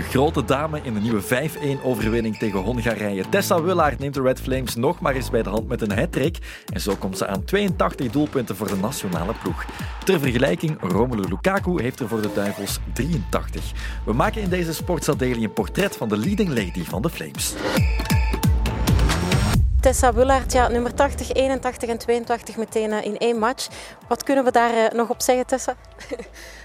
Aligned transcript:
De 0.00 0.06
grote 0.06 0.44
dame 0.44 0.80
in 0.82 0.94
de 0.94 1.00
nieuwe 1.00 1.22
5-1 1.22 1.82
overwinning 1.82 2.36
tegen 2.36 2.58
Hongarije. 2.58 3.28
Tessa 3.28 3.62
Willaert 3.62 3.98
neemt 3.98 4.14
de 4.14 4.22
Red 4.22 4.40
Flames 4.40 4.74
nog 4.74 5.00
maar 5.00 5.14
eens 5.14 5.30
bij 5.30 5.42
de 5.42 5.48
hand 5.48 5.68
met 5.68 5.80
een 5.80 5.98
hat-trick. 5.98 6.38
En 6.72 6.80
zo 6.80 6.94
komt 6.96 7.18
ze 7.18 7.26
aan 7.26 7.44
82 7.44 8.10
doelpunten 8.10 8.56
voor 8.56 8.68
de 8.68 8.76
nationale 8.76 9.32
ploeg. 9.42 9.64
Ter 10.04 10.20
vergelijking, 10.20 10.76
Romelu 10.80 11.28
Lukaku 11.28 11.82
heeft 11.82 12.00
er 12.00 12.08
voor 12.08 12.22
de 12.22 12.32
Duivels 12.34 12.78
83. 12.92 13.72
We 14.04 14.12
maken 14.12 14.42
in 14.42 14.48
deze 14.48 14.74
Sportsadeli 14.74 15.44
een 15.44 15.52
portret 15.52 15.96
van 15.96 16.08
de 16.08 16.16
leading 16.16 16.48
lady 16.48 16.84
van 16.84 17.02
de 17.02 17.10
Flames. 17.10 17.54
Tessa 19.80 20.14
Willaert, 20.14 20.52
ja, 20.52 20.68
nummer 20.68 20.94
80, 20.94 21.32
81 21.32 21.88
en 21.88 21.98
82 21.98 22.56
meteen 22.56 23.04
in 23.04 23.18
één 23.18 23.38
match. 23.38 23.68
Wat 24.08 24.22
kunnen 24.22 24.44
we 24.44 24.50
daar 24.50 24.94
nog 24.94 25.08
op 25.08 25.22
zeggen, 25.22 25.46
Tessa? 25.46 25.74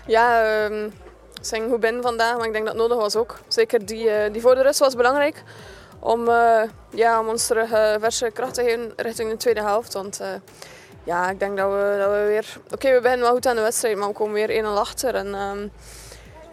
Ja, 0.07 0.65
um, 0.65 0.91
zijn 1.47 1.69
goed 1.69 1.79
binnen 1.79 2.01
vandaag, 2.01 2.37
maar 2.37 2.45
ik 2.45 2.53
denk 2.53 2.65
dat 2.65 2.73
het 2.73 2.83
nodig 2.83 2.97
was 2.97 3.15
ook. 3.15 3.37
Zeker 3.47 3.85
die, 3.85 4.05
uh, 4.05 4.13
die 4.31 4.41
voor 4.41 4.55
de 4.55 4.61
rust 4.61 4.79
was 4.79 4.95
belangrijk 4.95 5.43
om, 5.99 6.27
uh, 6.27 6.61
ja, 6.89 7.19
om 7.19 7.27
ons 7.27 7.47
terug 7.47 7.71
uh, 7.71 7.93
verse 7.99 8.31
kracht 8.33 8.53
te 8.53 8.63
geven 8.63 8.93
richting 8.95 9.29
de 9.29 9.37
tweede 9.37 9.61
helft. 9.61 9.93
Want 9.93 10.21
ja, 11.03 11.29
ik 11.29 11.39
denk 11.39 11.57
dat 11.57 11.71
we, 11.71 11.95
dat 11.99 12.09
we 12.09 12.25
weer... 12.27 12.57
Oké, 12.71 12.93
we 12.93 13.01
beginnen 13.01 13.25
wel 13.25 13.35
goed 13.35 13.47
aan 13.47 13.55
de 13.55 13.61
wedstrijd, 13.61 13.97
maar 13.97 14.07
we 14.07 14.13
komen 14.13 14.33
weer 14.33 14.63
1-0 14.63 14.67
achter. 14.67 15.15
En, 15.15 15.33
um, 15.33 15.71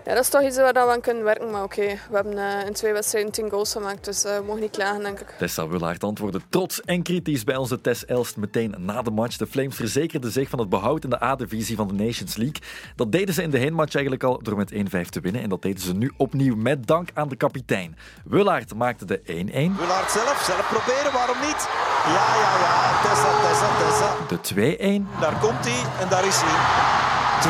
ja, 0.05 0.15
dat 0.15 0.23
is 0.23 0.29
toch 0.29 0.43
iets 0.43 0.57
waar 0.57 0.73
we 0.73 0.93
aan 0.93 1.01
kunnen 1.01 1.25
werken. 1.25 1.51
Maar 1.51 1.63
oké, 1.63 1.81
okay, 1.81 1.99
we 2.09 2.15
hebben 2.15 2.37
uh, 2.37 2.67
in 2.67 2.73
twee 2.73 2.93
wedstrijden 2.93 3.33
tien 3.33 3.51
goals 3.51 3.73
gemaakt, 3.73 4.05
dus 4.05 4.25
uh, 4.25 4.37
we 4.37 4.45
mogen 4.45 4.61
niet 4.61 4.71
klagen, 4.71 5.03
denk 5.03 5.21
ik. 5.21 5.35
Tessa 5.39 5.69
Willaert 5.69 6.05
antwoordde 6.05 6.41
trots 6.49 6.81
en 6.81 7.03
kritisch 7.03 7.45
bij 7.45 7.57
onze 7.57 7.81
Tess 7.81 8.05
Elst 8.05 8.37
meteen 8.37 8.75
na 8.79 9.03
de 9.03 9.11
match. 9.11 9.37
De 9.37 9.47
Flames 9.47 9.77
verzekerden 9.77 10.33
zich 10.33 10.49
van 10.49 10.59
het 10.59 10.69
behoud 10.69 11.05
in 11.05 11.11
de 11.11 11.23
A-divisie 11.23 11.77
van 11.77 11.89
de 11.89 11.95
Nations 11.95 12.37
League. 12.37 12.63
Dat 12.97 13.13
deden 13.13 13.35
ze 13.35 13.43
in 13.43 13.51
de 13.51 13.59
heenmatch 13.59 13.95
eigenlijk 13.95 14.25
al 14.25 14.43
door 14.43 14.57
met 14.57 14.73
1-5 14.73 14.77
te 15.09 15.21
winnen. 15.21 15.43
En 15.43 15.49
dat 15.49 15.63
deden 15.63 15.81
ze 15.81 15.95
nu 15.95 16.13
opnieuw 16.17 16.57
met 16.57 16.87
dank 16.87 17.09
aan 17.15 17.29
de 17.29 17.37
kapitein. 17.37 17.97
Willaert 18.25 18.75
maakte 18.75 19.05
de 19.05 19.21
1-1. 19.21 19.25
Willaert 19.25 20.11
zelf, 20.11 20.43
zelf 20.47 20.69
proberen, 20.69 21.13
waarom 21.13 21.37
niet? 21.41 21.69
Ja, 22.05 22.27
ja, 22.43 22.59
ja, 22.61 23.01
Tessa, 23.03 23.31
Tessa, 23.49 23.69
Tessa. 23.79 24.17
De 24.29 25.07
2-1. 25.07 25.21
Daar 25.21 25.39
komt 25.41 25.65
hij 25.65 26.01
en 26.01 26.09
daar 26.09 26.27
is 26.27 26.41
hij. 26.41 27.02
2-1, 27.43 27.45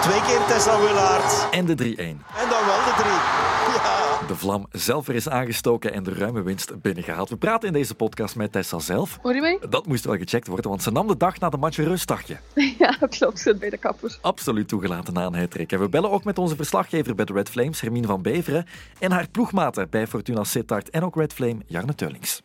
twee 0.00 0.20
keer 0.20 0.44
Tessa 0.46 0.80
Willaert. 0.80 1.48
En 1.50 1.64
de 1.66 1.74
3-1. 1.74 1.98
En 1.98 2.48
dan 2.48 2.64
wel 2.66 2.80
de 2.84 2.94
3. 2.96 3.10
Ja. 3.10 4.26
De 4.26 4.36
vlam 4.36 4.66
zelf 4.70 5.08
er 5.08 5.14
is 5.14 5.28
aangestoken 5.28 5.92
en 5.92 6.02
de 6.02 6.14
ruime 6.14 6.42
winst 6.42 6.80
binnengehaald. 6.80 7.28
We 7.28 7.36
praten 7.36 7.68
in 7.68 7.74
deze 7.74 7.94
podcast 7.94 8.36
met 8.36 8.52
Tessa 8.52 8.78
zelf. 8.78 9.18
Hoor 9.22 9.34
je 9.34 9.40
mee? 9.40 9.58
Dat 9.68 9.86
moest 9.86 10.04
wel 10.04 10.16
gecheckt 10.16 10.46
worden, 10.46 10.70
want 10.70 10.82
ze 10.82 10.90
nam 10.90 11.06
de 11.06 11.16
dag 11.16 11.38
na 11.38 11.48
de 11.48 11.56
match 11.56 11.78
een 11.78 11.84
rustdagje. 11.84 12.38
Ja, 12.78 12.96
klopt. 13.08 13.40
Zit 13.40 13.58
bij 13.58 13.70
de 13.70 13.76
kapper. 13.76 14.18
Absoluut 14.20 14.68
toegelaten 14.68 15.14
na 15.14 15.26
een 15.26 15.38
hattrick. 15.38 15.72
En 15.72 15.80
we 15.80 15.88
bellen 15.88 16.10
ook 16.10 16.24
met 16.24 16.38
onze 16.38 16.56
verslaggever 16.56 17.14
bij 17.14 17.24
de 17.24 17.32
Red 17.32 17.48
Flames, 17.48 17.80
Hermine 17.80 18.06
van 18.06 18.22
Beveren, 18.22 18.66
en 18.98 19.12
haar 19.12 19.28
ploegmaten 19.28 19.90
bij 19.90 20.06
Fortuna 20.06 20.44
Sittard 20.44 20.90
en 20.90 21.04
ook 21.04 21.16
Red 21.16 21.32
Flame, 21.32 21.58
Jarne 21.66 21.94
Teulings. 21.94 22.40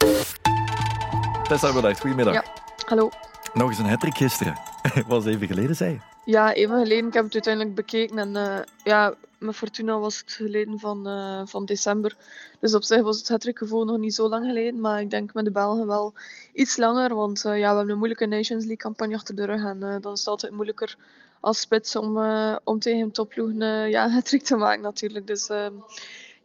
Tessa 1.47 1.73
Willaert, 1.73 2.00
goedemiddag. 2.00 2.33
Ja, 2.33 2.44
hallo. 2.85 3.09
Nog 3.53 3.69
eens 3.69 3.79
een 3.79 3.89
hattrick 3.89 4.17
gisteren. 4.17 4.59
was 5.07 5.25
even 5.25 5.47
geleden, 5.47 5.75
zei 5.75 5.91
je. 5.91 6.14
Ja, 6.26 6.54
even 6.54 6.80
geleden. 6.80 7.08
Ik 7.08 7.14
heb 7.14 7.23
het 7.23 7.34
uiteindelijk 7.34 7.76
bekeken. 7.76 8.18
En 8.18 8.36
uh, 8.36 8.59
ja, 8.84 9.14
met 9.38 9.56
Fortuna 9.56 10.00
was 10.00 10.20
het 10.20 10.31
geleden 10.31 10.80
van, 10.80 11.08
uh, 11.08 11.42
van 11.45 11.66
december. 11.66 12.16
Dus 12.59 12.73
op 12.73 12.84
zich 12.84 13.02
was 13.02 13.18
het 13.18 13.28
hattrickgevoel 13.28 13.86
nog 13.86 13.98
niet 13.98 14.16
zo 14.16 14.30
lang 14.30 14.46
geleden. 14.46 14.80
Maar 14.80 15.02
ik 15.02 15.09
denk 15.09 15.34
met 15.34 15.46
de 15.46 15.52
Belgen 15.52 15.88
wel 15.88 16.14
iets 16.53 16.78
langer. 16.78 17.16
Want 17.16 17.44
uh, 17.46 17.59
ja, 17.59 17.70
we 17.70 17.76
hebben 17.76 17.90
een 17.90 17.98
moeilijke 17.98 18.26
Nations 18.26 18.64
League 18.64 18.76
campagne 18.76 19.16
achter 19.16 19.36
de 19.36 19.46
rug. 19.46 19.64
En 19.64 19.80
dan 19.80 20.14
is 20.14 20.20
het 20.20 20.28
altijd 20.28 20.53
moeilijker 20.53 20.98
als 21.40 21.59
spits 21.59 21.96
om, 21.96 22.18
om 22.64 22.80
tegen 22.80 23.02
een 23.02 23.12
topploeg 23.12 23.52
ja, 23.90 24.09
hattrick 24.16 24.44
te 24.44 24.56
maken 24.56 24.81
natuurlijk. 24.81 25.28
Dus 25.28 25.50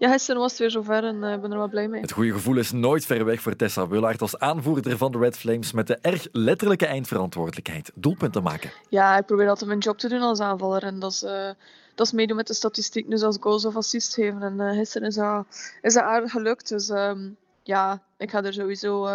ja, 0.01 0.11
gisteren 0.11 0.41
was 0.41 0.51
het 0.51 0.61
weer 0.61 0.71
zover 0.71 1.05
en 1.05 1.15
ik 1.15 1.41
ben 1.41 1.53
er 1.53 1.59
wel 1.59 1.69
blij 1.69 1.89
mee. 1.89 2.01
Het 2.01 2.13
goede 2.13 2.33
gevoel 2.33 2.57
is 2.57 2.73
nooit 2.73 3.07
ver 3.07 3.25
weg 3.25 3.41
voor 3.41 3.57
Tessa 3.57 3.89
Willaert 3.89 4.21
als 4.21 4.39
aanvoerder 4.39 4.97
van 4.97 5.13
de 5.13 5.19
Red 5.19 5.37
Flames 5.37 5.73
met 5.73 5.87
de 5.87 5.99
erg 6.01 6.29
letterlijke 6.33 6.87
eindverantwoordelijkheid. 6.87 7.93
Doelpunten 7.95 8.43
maken. 8.43 8.71
Ja, 8.89 9.19
ik 9.19 9.27
probeer 9.27 9.49
altijd 9.49 9.69
mijn 9.69 9.81
job 9.81 9.99
te 9.99 10.09
doen 10.09 10.21
als 10.21 10.41
aanvaller 10.41 10.83
en 10.83 10.99
dat 10.99 11.13
is... 11.13 11.23
Uh, 11.23 11.51
dat 11.95 12.07
is 12.07 12.15
meedoen 12.15 12.37
met 12.37 12.47
de 12.47 12.55
statistiek, 12.55 13.11
dus 13.11 13.23
als 13.23 13.37
goals 13.41 13.65
of 13.65 13.77
assist 13.77 14.15
geven. 14.15 14.43
En 14.43 14.55
uh, 14.59 14.71
gisteren 14.71 15.09
is 15.09 15.15
dat, 15.15 15.47
is 15.83 15.95
dat 15.95 16.03
aardig 16.03 16.31
gelukt. 16.31 16.69
Dus 16.69 16.89
um, 16.89 17.37
ja, 17.63 18.03
ik 18.17 18.31
ga 18.31 18.45
er 18.45 18.53
sowieso 18.53 19.07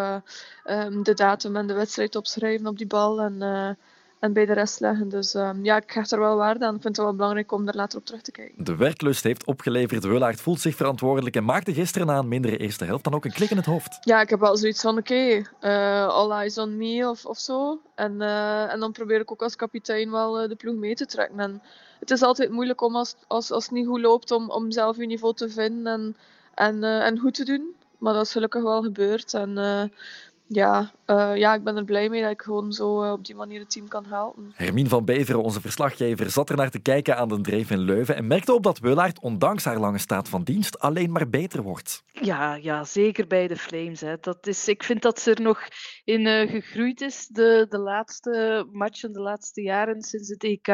um, 0.66 1.04
de 1.04 1.14
datum 1.14 1.56
en 1.56 1.68
de 1.68 1.74
wedstrijd 1.74 2.16
op 2.16 2.28
schrijven 2.28 2.68
op 2.68 2.78
die 2.78 2.88
bal. 2.88 3.22
En 3.22 3.42
en 4.26 4.34
bij 4.34 4.46
de 4.46 4.54
rest 4.54 4.80
leggen. 4.80 5.10
Dus 5.10 5.34
um, 5.34 5.64
ja, 5.64 5.76
ik 5.76 5.92
hecht 5.92 6.12
er 6.12 6.20
wel 6.20 6.36
waarde 6.36 6.66
aan. 6.66 6.76
Ik 6.76 6.82
vind 6.82 6.96
het 6.96 7.06
wel 7.06 7.16
belangrijk 7.16 7.52
om 7.52 7.68
er 7.68 7.76
later 7.76 8.00
op 8.00 8.06
terug 8.06 8.22
te 8.22 8.32
kijken. 8.32 8.64
De 8.64 8.76
werklust 8.76 9.24
heeft 9.24 9.46
opgeleverd. 9.46 10.04
Willaert 10.04 10.42
voelt 10.42 10.60
zich 10.60 10.76
verantwoordelijk 10.76 11.36
en 11.36 11.44
maakte 11.44 11.74
gisteren 11.74 12.08
na 12.08 12.18
een 12.18 12.28
mindere 12.28 12.58
eerste 12.58 12.86
helft 12.86 13.04
dan 13.04 13.14
ook 13.14 13.26
een 13.26 13.32
klik 13.32 13.50
in 13.50 13.58
het 13.58 13.66
hoofd. 13.66 13.98
Ja, 14.02 14.22
ik 14.22 14.30
heb 14.30 14.40
wel 14.40 14.58
zoiets 14.58 14.82
van, 14.82 14.98
oké, 14.98 15.14
okay, 15.14 15.46
uh, 15.62 16.08
all 16.08 16.32
eyes 16.32 16.58
on 16.58 16.78
me 16.78 17.10
of, 17.10 17.26
of 17.26 17.40
zo. 17.40 17.80
En, 17.96 18.16
uh, 18.20 18.74
en 18.74 18.80
dan 18.80 18.92
probeer 18.92 19.20
ik 19.20 19.32
ook 19.32 19.42
als 19.42 19.56
kapitein 19.56 20.12
wel 20.12 20.42
uh, 20.42 20.50
de 20.50 20.56
ploeg 20.56 20.76
mee 20.76 20.96
te 20.96 21.06
trekken. 21.06 21.40
En 21.40 21.62
het 22.00 22.12
is 22.12 22.22
altijd 22.22 22.50
moeilijk 22.50 22.82
om 22.82 22.96
als, 22.96 23.16
als, 23.28 23.52
als 23.52 23.64
het 23.64 23.74
niet 23.74 23.88
goed 23.88 24.02
loopt, 24.02 24.32
om, 24.32 24.50
om 24.50 24.72
zelf 24.72 24.98
je 24.98 25.06
niveau 25.06 25.34
te 25.34 25.50
vinden 25.50 25.94
en, 25.94 26.16
en, 26.54 26.84
en 26.84 27.20
goed 27.20 27.34
te 27.34 27.46
doen. 27.46 27.76
Maar 27.98 28.14
dat 28.14 28.26
is 28.26 28.32
gelukkig 28.32 28.64
wel 28.64 28.82
gebeurd. 28.82 29.34
En 29.34 29.58
ja, 30.48 30.92
uh, 31.06 31.36
ja, 31.36 31.54
ik 31.54 31.64
ben 31.64 31.78
er 31.78 31.84
blij 31.84 32.10
mee 32.10 32.22
dat 32.22 32.32
ik 32.32 32.42
gewoon 32.42 32.72
zo 32.72 33.04
uh, 33.04 33.12
op 33.12 33.26
die 33.26 33.36
manier 33.36 33.60
het 33.60 33.70
team 33.70 33.88
kan 33.88 34.06
helpen. 34.06 34.52
Hermine 34.56 34.90
van 34.90 35.06
Beveren, 35.06 35.44
onze 35.44 35.62
verslaggever, 35.62 36.30
zat 36.30 36.50
er 36.50 36.56
naar 36.56 36.70
te 36.70 36.80
kijken 36.80 37.18
aan 37.18 37.28
de 37.28 37.42
dreef 37.42 37.72
in 37.72 37.80
Leuven 37.80 38.16
en 38.16 38.28
merkte 38.28 38.54
op 38.54 38.64
dat 38.64 38.80
Willaert, 38.80 39.20
ondanks 39.20 39.66
haar 39.66 39.80
lange 39.80 39.98
staat 39.98 40.30
van 40.30 40.44
dienst, 40.44 40.80
alleen 40.80 41.12
maar 41.12 41.30
beter 41.30 41.62
wordt. 41.62 42.04
Ja, 42.12 42.56
ja 42.56 42.84
zeker 42.84 43.28
bij 43.28 43.48
de 43.48 43.58
Flames. 43.58 44.02
Hè. 44.02 44.16
Dat 44.20 44.48
is, 44.48 44.68
ik 44.68 44.84
vind 44.84 45.02
dat 45.02 45.20
ze 45.20 45.34
er 45.34 45.42
nog 45.42 45.60
in 46.04 46.26
uh, 46.26 46.52
gegroeid 46.52 47.02
is 47.02 47.28
de, 47.28 47.66
de 47.70 47.80
laatste 47.80 48.68
matchen, 48.72 49.14
de 49.14 49.22
laatste 49.22 49.62
jaren 49.62 50.02
sinds 50.02 50.30
het 50.30 50.44
EK. 50.44 50.68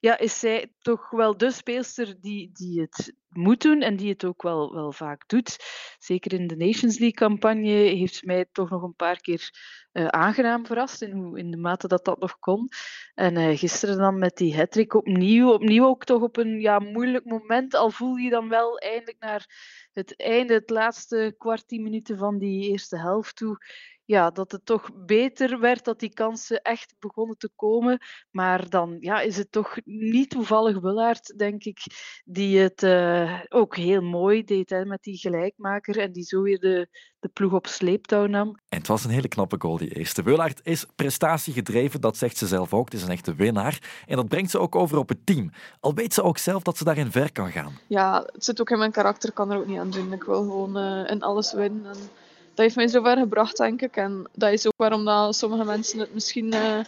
Ja, 0.00 0.18
is 0.18 0.38
zij 0.38 0.72
toch 0.78 1.10
wel 1.10 1.36
de 1.36 1.50
speelster 1.50 2.14
die, 2.20 2.50
die 2.52 2.80
het 2.80 3.14
moet 3.28 3.62
doen 3.62 3.80
en 3.80 3.96
die 3.96 4.08
het 4.08 4.24
ook 4.24 4.42
wel, 4.42 4.74
wel 4.74 4.92
vaak 4.92 5.28
doet. 5.28 5.56
Zeker 5.98 6.32
in 6.32 6.46
de 6.46 6.56
Nations 6.56 6.98
League-campagne 6.98 7.70
heeft 7.70 8.24
mij 8.24 8.46
toch 8.52 8.70
nog 8.70 8.82
een 8.82 8.94
paar 8.94 9.20
keer 9.20 9.50
uh, 9.92 10.06
aangenaam 10.06 10.66
verrast 10.66 11.02
in, 11.02 11.12
hoe, 11.12 11.38
in 11.38 11.50
de 11.50 11.56
mate 11.56 11.88
dat 11.88 12.04
dat 12.04 12.20
nog 12.20 12.38
kon. 12.38 12.68
En 13.14 13.36
uh, 13.36 13.58
gisteren 13.58 13.98
dan 13.98 14.18
met 14.18 14.36
die 14.36 14.56
hattrick 14.56 14.94
opnieuw, 14.94 15.52
opnieuw 15.52 15.84
ook 15.84 16.04
toch 16.04 16.22
op 16.22 16.36
een 16.36 16.60
ja, 16.60 16.78
moeilijk 16.78 17.24
moment, 17.24 17.74
al 17.74 17.90
voel 17.90 18.14
je 18.14 18.30
dan 18.30 18.48
wel 18.48 18.78
eindelijk 18.78 19.18
naar 19.18 19.46
het 19.92 20.16
einde, 20.16 20.54
het 20.54 20.70
laatste 20.70 21.34
kwart, 21.38 21.68
tien 21.68 21.82
minuten 21.82 22.18
van 22.18 22.38
die 22.38 22.70
eerste 22.70 22.98
helft 22.98 23.36
toe, 23.36 23.58
ja, 24.08 24.30
dat 24.30 24.52
het 24.52 24.66
toch 24.66 24.90
beter 24.94 25.60
werd, 25.60 25.84
dat 25.84 26.00
die 26.00 26.12
kansen 26.12 26.62
echt 26.62 26.94
begonnen 26.98 27.36
te 27.36 27.50
komen. 27.56 27.98
Maar 28.30 28.68
dan 28.68 28.96
ja, 29.00 29.20
is 29.20 29.36
het 29.36 29.52
toch 29.52 29.76
niet 29.84 30.30
toevallig 30.30 30.80
Willaert, 30.80 31.38
denk 31.38 31.64
ik, 31.64 31.78
die 32.24 32.58
het 32.58 32.82
uh, 32.82 33.17
ook 33.48 33.76
heel 33.76 34.00
mooi 34.00 34.44
deed 34.44 34.70
hè, 34.70 34.84
met 34.84 35.02
die 35.02 35.18
gelijkmaker 35.18 35.98
en 35.98 36.12
die 36.12 36.24
zo 36.24 36.42
weer 36.42 36.58
de, 36.58 36.88
de 37.20 37.28
ploeg 37.28 37.52
op 37.52 37.66
sleeptouw 37.66 38.26
nam. 38.26 38.48
En 38.68 38.78
het 38.78 38.86
was 38.86 39.04
een 39.04 39.10
hele 39.10 39.28
knappe 39.28 39.56
goal, 39.58 39.76
die 39.76 39.94
eerste. 39.94 40.22
Willaert 40.22 40.60
is 40.62 40.86
prestatiegedreven, 40.96 42.00
dat 42.00 42.16
zegt 42.16 42.36
ze 42.36 42.46
zelf 42.46 42.74
ook. 42.74 42.84
Het 42.84 42.94
is 42.94 43.02
een 43.02 43.10
echte 43.10 43.34
winnaar. 43.34 44.02
En 44.06 44.16
dat 44.16 44.28
brengt 44.28 44.50
ze 44.50 44.58
ook 44.58 44.74
over 44.74 44.98
op 44.98 45.08
het 45.08 45.26
team. 45.26 45.50
Al 45.80 45.94
weet 45.94 46.14
ze 46.14 46.22
ook 46.22 46.38
zelf 46.38 46.62
dat 46.62 46.76
ze 46.76 46.84
daarin 46.84 47.10
ver 47.10 47.32
kan 47.32 47.50
gaan. 47.50 47.78
Ja, 47.86 48.26
het 48.32 48.44
zit 48.44 48.60
ook 48.60 48.70
in 48.70 48.78
mijn 48.78 48.92
karakter, 48.92 49.32
kan 49.32 49.50
er 49.50 49.58
ook 49.58 49.66
niet 49.66 49.78
aan 49.78 49.90
doen. 49.90 50.12
Ik 50.12 50.22
wil 50.22 50.42
gewoon 50.42 50.78
uh, 50.78 51.10
in 51.10 51.22
alles 51.22 51.52
winnen. 51.52 51.84
En 51.84 51.98
dat 52.58 52.66
heeft 52.66 52.76
mij 52.76 52.88
zover 52.88 53.16
gebracht, 53.16 53.56
denk 53.56 53.82
ik. 53.82 53.96
En 53.96 54.28
dat 54.32 54.52
is 54.52 54.66
ook 54.66 54.76
waarom 54.76 55.04
dat 55.04 55.36
sommige 55.36 55.64
mensen 55.64 55.98
het 55.98 56.14
misschien, 56.14 56.54
uh, 56.54 56.78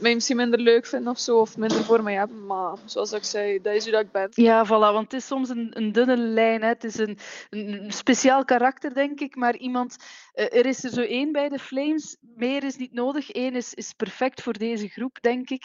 mij 0.00 0.14
misschien 0.14 0.36
minder 0.36 0.60
leuk 0.60 0.86
vinden 0.86 1.12
of 1.12 1.18
zo, 1.18 1.38
of 1.38 1.56
minder 1.56 1.84
voor 1.84 2.02
mij 2.02 2.14
hebben. 2.14 2.46
Maar 2.46 2.76
zoals 2.84 3.12
ik 3.12 3.24
zei, 3.24 3.60
dat 3.60 3.74
is 3.74 3.82
hoe 3.82 3.92
dat 3.92 4.04
ik 4.04 4.12
ben. 4.12 4.28
Ja, 4.30 4.66
voilà, 4.66 4.68
want 4.68 5.12
het 5.12 5.20
is 5.20 5.26
soms 5.26 5.48
een, 5.48 5.70
een 5.70 5.92
dunne 5.92 6.16
lijn. 6.16 6.62
Hè. 6.62 6.68
Het 6.68 6.84
is 6.84 6.98
een, 6.98 7.18
een 7.50 7.92
speciaal 7.92 8.44
karakter, 8.44 8.94
denk 8.94 9.20
ik. 9.20 9.36
Maar 9.36 9.56
iemand, 9.56 9.96
uh, 10.34 10.44
er 10.44 10.66
is 10.66 10.84
er 10.84 10.90
zo 10.90 11.00
één 11.00 11.32
bij 11.32 11.48
de 11.48 11.58
Flames. 11.58 12.16
Meer 12.20 12.64
is 12.64 12.76
niet 12.76 12.92
nodig. 12.92 13.34
Eén 13.34 13.54
is, 13.54 13.74
is 13.74 13.92
perfect 13.92 14.42
voor 14.42 14.58
deze 14.58 14.88
groep, 14.88 15.20
denk 15.20 15.50
ik. 15.50 15.64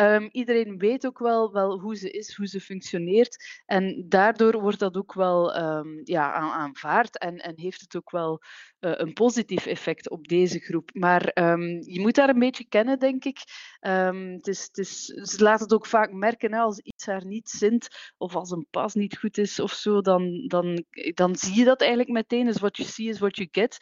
Um, 0.00 0.28
iedereen 0.32 0.78
weet 0.78 1.06
ook 1.06 1.18
wel, 1.18 1.52
wel 1.52 1.80
hoe 1.80 1.96
ze 1.96 2.10
is, 2.10 2.36
hoe 2.36 2.46
ze 2.46 2.60
functioneert. 2.60 3.62
En 3.66 4.04
daardoor 4.08 4.60
wordt 4.60 4.78
dat 4.78 4.96
ook 4.96 5.14
wel 5.14 5.56
um, 5.56 6.00
ja, 6.04 6.32
aanvaard 6.32 7.18
en, 7.18 7.36
en 7.36 7.52
heeft 7.56 7.80
het 7.80 7.96
ook 7.96 8.10
wel 8.10 8.42
een 8.84 9.12
positief 9.12 9.66
effect 9.66 10.10
op 10.10 10.28
deze 10.28 10.58
groep. 10.58 10.90
Maar 10.92 11.30
um, 11.34 11.82
je 11.82 12.00
moet 12.00 12.14
daar 12.14 12.28
een 12.28 12.38
beetje 12.38 12.66
kennen, 12.68 12.98
denk 12.98 13.24
ik. 13.24 13.38
Um, 13.80 14.32
het 14.32 14.46
is, 14.46 14.62
het 14.62 14.78
is, 14.78 15.04
ze 15.04 15.42
laat 15.42 15.60
het 15.60 15.72
ook 15.72 15.86
vaak 15.86 16.12
merken 16.12 16.52
als 16.52 16.78
iets 16.78 17.06
haar 17.06 17.26
niet 17.26 17.48
zint 17.48 17.88
of 18.16 18.34
als 18.34 18.50
een 18.50 18.66
pas 18.70 18.94
niet 18.94 19.18
goed 19.18 19.38
is 19.38 19.60
of 19.60 19.72
zo, 19.72 20.00
dan, 20.00 20.46
dan, 20.46 20.84
dan 21.14 21.36
zie 21.36 21.54
je 21.54 21.64
dat 21.64 21.80
eigenlijk 21.80 22.10
meteen. 22.10 22.46
Dus 22.46 22.58
what 22.58 22.76
you 22.76 22.88
see 22.88 23.08
is 23.08 23.18
what 23.18 23.36
you 23.36 23.48
get. 23.50 23.78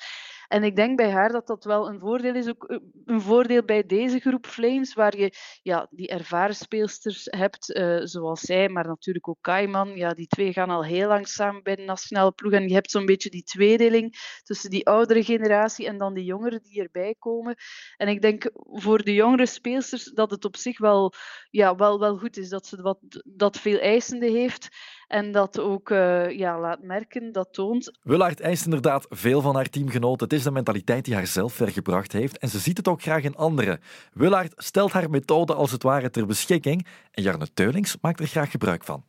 En 0.52 0.62
ik 0.64 0.76
denk 0.76 0.96
bij 0.96 1.10
haar 1.10 1.32
dat 1.32 1.46
dat 1.46 1.64
wel 1.64 1.88
een 1.88 1.99
voordeel 1.99 2.34
is, 2.34 2.49
ook 2.49 2.81
een 3.04 3.20
voordeel 3.20 3.64
bij 3.64 3.87
deze 3.87 4.19
groep 4.19 4.46
Flames, 4.46 4.94
waar 4.94 5.16
je 5.16 5.32
ja, 5.62 5.87
die 5.90 6.08
ervaren 6.08 6.54
speelsters 6.54 7.26
hebt, 7.31 7.76
uh, 7.76 8.00
zoals 8.02 8.40
zij, 8.40 8.69
maar 8.69 8.87
natuurlijk 8.87 9.28
ook 9.28 9.38
Kaiman. 9.40 9.96
Ja, 9.96 10.10
die 10.14 10.26
twee 10.26 10.52
gaan 10.52 10.70
al 10.70 10.84
heel 10.84 11.08
lang 11.08 11.28
samen 11.28 11.62
bij 11.62 11.76
de 11.76 11.82
nationale 11.82 12.32
ploeg 12.32 12.52
en 12.52 12.69
je 12.69 12.75
hebt 12.75 12.90
zo'n 12.90 13.06
beetje 13.06 13.31
die 13.31 13.43
tweedeling 13.43 14.40
tussen 14.43 14.70
die 14.70 14.87
oudere 14.87 15.25
generatie 15.25 15.87
en 15.87 15.99
dan 15.99 16.14
die 16.14 16.25
jongeren 16.25 16.62
die 16.62 16.82
erbij 16.82 17.14
komen. 17.19 17.55
En 17.96 18.08
ik 18.08 18.22
denk 18.22 18.50
voor 18.55 19.02
de 19.02 19.14
jongere 19.14 19.46
speelsters 19.46 20.05
dat 20.05 20.31
het 20.31 20.44
op 20.44 20.56
zich 20.56 20.78
wel, 20.78 21.12
ja, 21.50 21.75
wel, 21.75 21.98
wel 21.98 22.19
goed 22.19 22.37
is 22.37 22.48
dat 22.48 22.66
ze 22.66 22.82
wat, 22.82 22.98
dat 23.25 23.58
veel 23.58 23.78
eisende 23.78 24.31
heeft. 24.31 24.69
En 25.12 25.32
dat 25.32 25.60
ook 25.60 25.90
uh, 25.90 26.30
ja, 26.38 26.60
laat 26.60 26.82
merken, 26.82 27.32
dat 27.32 27.48
toont. 27.52 27.98
Willaert 28.02 28.40
eist 28.40 28.64
inderdaad 28.64 29.06
veel 29.08 29.40
van 29.40 29.54
haar 29.54 29.68
teamgenoten. 29.68 30.24
Het 30.24 30.32
is 30.32 30.42
de 30.42 30.50
mentaliteit 30.50 31.04
die 31.04 31.14
haar 31.14 31.26
zelf 31.26 31.52
vergebracht 31.52 32.12
heeft 32.12 32.38
en 32.38 32.48
ze 32.48 32.58
ziet 32.58 32.76
het 32.76 32.88
ook 32.88 33.02
graag 33.02 33.22
in 33.22 33.36
anderen. 33.36 33.80
Willaert 34.12 34.52
stelt 34.56 34.92
haar 34.92 35.10
methode 35.10 35.54
als 35.54 35.70
het 35.70 35.82
ware 35.82 36.10
ter 36.10 36.26
beschikking 36.26 36.86
en 37.10 37.22
Jarne 37.22 37.52
Teulings 37.54 37.96
maakt 38.00 38.20
er 38.20 38.26
graag 38.26 38.50
gebruik 38.50 38.84
van. 38.84 39.04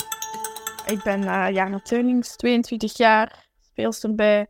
Ik 0.85 1.03
ben 1.03 1.21
uh, 1.21 1.49
Jarne 1.49 1.81
Teulings, 1.81 2.35
22 2.35 2.97
jaar, 2.97 3.47
speelster 3.61 4.15
bij 4.15 4.47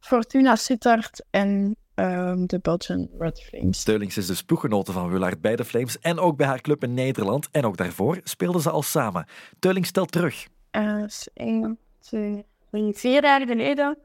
Fortuna 0.00 0.56
Sittard 0.56 1.24
en 1.30 1.76
um, 1.94 2.46
de 2.46 2.58
Belgian 2.58 3.08
Red 3.18 3.42
Flames. 3.42 3.80
Steulings 3.80 4.16
is 4.16 4.26
dus 4.26 4.42
ploeggenote 4.42 4.92
van 4.92 5.10
Willaert 5.10 5.40
bij 5.40 5.56
de 5.56 5.64
Flames 5.64 5.98
en 5.98 6.18
ook 6.18 6.36
bij 6.36 6.46
haar 6.46 6.60
club 6.60 6.82
in 6.82 6.94
Nederland. 6.94 7.48
En 7.50 7.64
ook 7.64 7.76
daarvoor 7.76 8.20
speelden 8.22 8.60
ze 8.60 8.70
al 8.70 8.82
samen. 8.82 9.26
Teulings 9.58 9.88
stelt 9.88 10.12
terug. 10.12 10.50
Uh, 10.76 11.04
een, 11.34 11.78
twee, 11.98 12.46
drie, 12.70 12.94
vier 12.94 13.22
jaar 13.22 13.46
geleden 13.46 13.98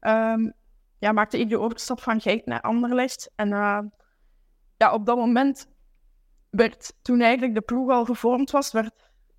um, 0.00 0.52
ja, 0.98 1.12
maakte 1.12 1.38
ik 1.38 1.48
de 1.48 1.58
overstap 1.58 2.00
van 2.00 2.20
Genk 2.20 2.44
naar 2.44 2.60
Anderlecht. 2.60 3.30
En 3.34 3.48
uh, 3.48 3.80
ja, 4.76 4.92
op 4.92 5.06
dat 5.06 5.16
moment 5.16 5.66
werd, 6.50 6.94
toen 7.02 7.20
eigenlijk 7.20 7.54
de 7.54 7.60
ploeg 7.60 7.90
al 7.90 8.04
gevormd 8.04 8.50
was, 8.50 8.72
werd 8.72 8.92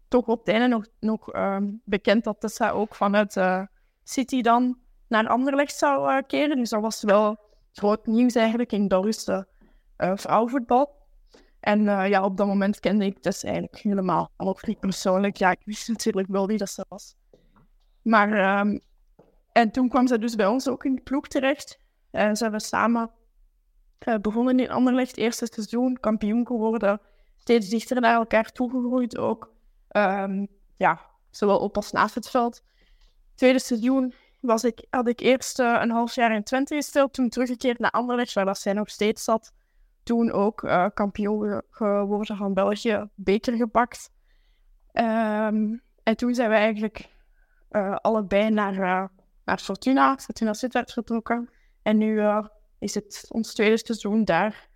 toch 0.08 0.28
op 0.28 0.40
het 0.40 0.48
einde 0.48 0.68
nog, 0.68 0.86
nog 1.00 1.34
um, 1.36 1.82
bekend 1.86 2.24
dat 2.24 2.40
Tessa 2.40 2.70
ook 2.70 2.96
vanuit 2.96 3.36
uh, 3.36 3.66
City 4.04 4.42
dan 4.42 4.80
naar 5.08 5.28
Anderlecht 5.28 5.78
zou 5.78 6.12
uh, 6.12 6.22
keren. 6.28 6.58
Dus 6.58 6.70
dat 6.70 6.82
was 6.82 7.04
wel 7.04 7.40
groot 7.72 8.06
nieuws 8.06 8.36
eigenlijk 8.36 8.72
in 8.72 8.88
Belgische 8.88 9.48
vrouwenvoetbal. 9.98 11.01
En 11.62 11.82
uh, 11.82 12.10
ja, 12.10 12.24
op 12.24 12.38
dat 12.38 12.48
moment 12.48 12.80
kende 12.80 13.06
ik 13.06 13.24
dus 13.24 13.44
eigenlijk 13.44 13.78
helemaal 13.78 14.32
ook 14.38 14.68
niet 14.68 14.80
persoonlijk. 14.80 15.38
Ja, 15.38 15.52
ik 15.52 15.62
wist 15.66 15.88
natuurlijk 15.88 16.28
wel 16.28 16.48
wie 16.48 16.58
dat 16.58 16.70
ze 16.70 16.86
was. 16.90 17.16
Maar, 18.02 18.60
um, 18.60 18.82
en 19.52 19.72
toen 19.72 19.90
kwam 19.90 20.08
ze 20.08 20.20
dus 20.20 20.36
bij 20.36 20.48
ons 20.48 20.68
ook 20.68 20.86
in 20.86 20.96
de 20.96 21.02
ploeg 21.02 21.28
terecht. 21.28 21.80
En 22.12 22.36
ze 22.36 22.44
hebben 22.44 22.62
samen 22.62 23.12
uh, 24.08 24.16
begonnen 24.16 24.60
in 24.60 24.70
Anderlecht, 24.70 25.18
eerste 25.18 25.48
seizoen, 25.52 26.00
kampioen 26.00 26.48
geworden. 26.48 27.02
Steeds 27.38 27.70
dichter 27.70 28.02
naar 28.02 28.16
elkaar 28.16 28.52
toegegroeid 28.52 29.18
ook. 29.18 29.54
Um, 29.98 30.48
ja, 30.78 31.00
zowel 31.30 31.60
op 31.60 31.76
als 31.76 31.92
naast 31.92 32.16
het 32.16 32.30
veld. 32.30 32.64
Tweede 33.36 33.60
seizoen 33.60 34.14
was 34.40 34.64
ik, 34.64 34.86
had 34.90 35.08
ik 35.08 35.20
eerst 35.20 35.60
uh, 35.60 35.78
een 35.82 35.92
half 35.92 36.16
jaar 36.16 36.36
in 36.36 36.44
Twente 36.44 36.76
gespeeld, 36.76 37.14
toen 37.14 37.30
teruggekeerd 37.30 37.80
naar 37.80 37.92
Anderlecht, 37.92 38.34
waar 38.34 38.46
dat 38.46 38.60
zij 38.60 38.74
nog 38.74 38.90
steeds 38.90 39.24
zat. 39.24 39.52
Toen 40.04 40.32
ook 40.32 40.64
uh, 40.64 40.86
kampioen 40.94 41.62
geworden 41.70 42.38
van 42.38 42.54
België, 42.54 43.10
beker 43.16 43.56
gepakt. 43.56 44.12
Um, 44.94 45.82
en 46.04 46.18
toen 46.18 46.34
zijn 46.34 46.50
we 46.50 46.56
eigenlijk 46.56 47.10
uh, 47.72 47.96
allebei 47.96 48.50
naar, 48.50 49.10
naar 49.46 49.60
Fortuna, 49.60 50.18
Fortuna 50.18 50.54
Sittard 50.54 50.92
vertrokken. 50.92 51.50
En 51.82 51.98
nu 51.98 52.22
is 52.80 52.96
het 52.96 53.26
ons 53.30 53.54
tweede 53.54 53.78
seizoen 53.78 54.26
daar 54.26 54.70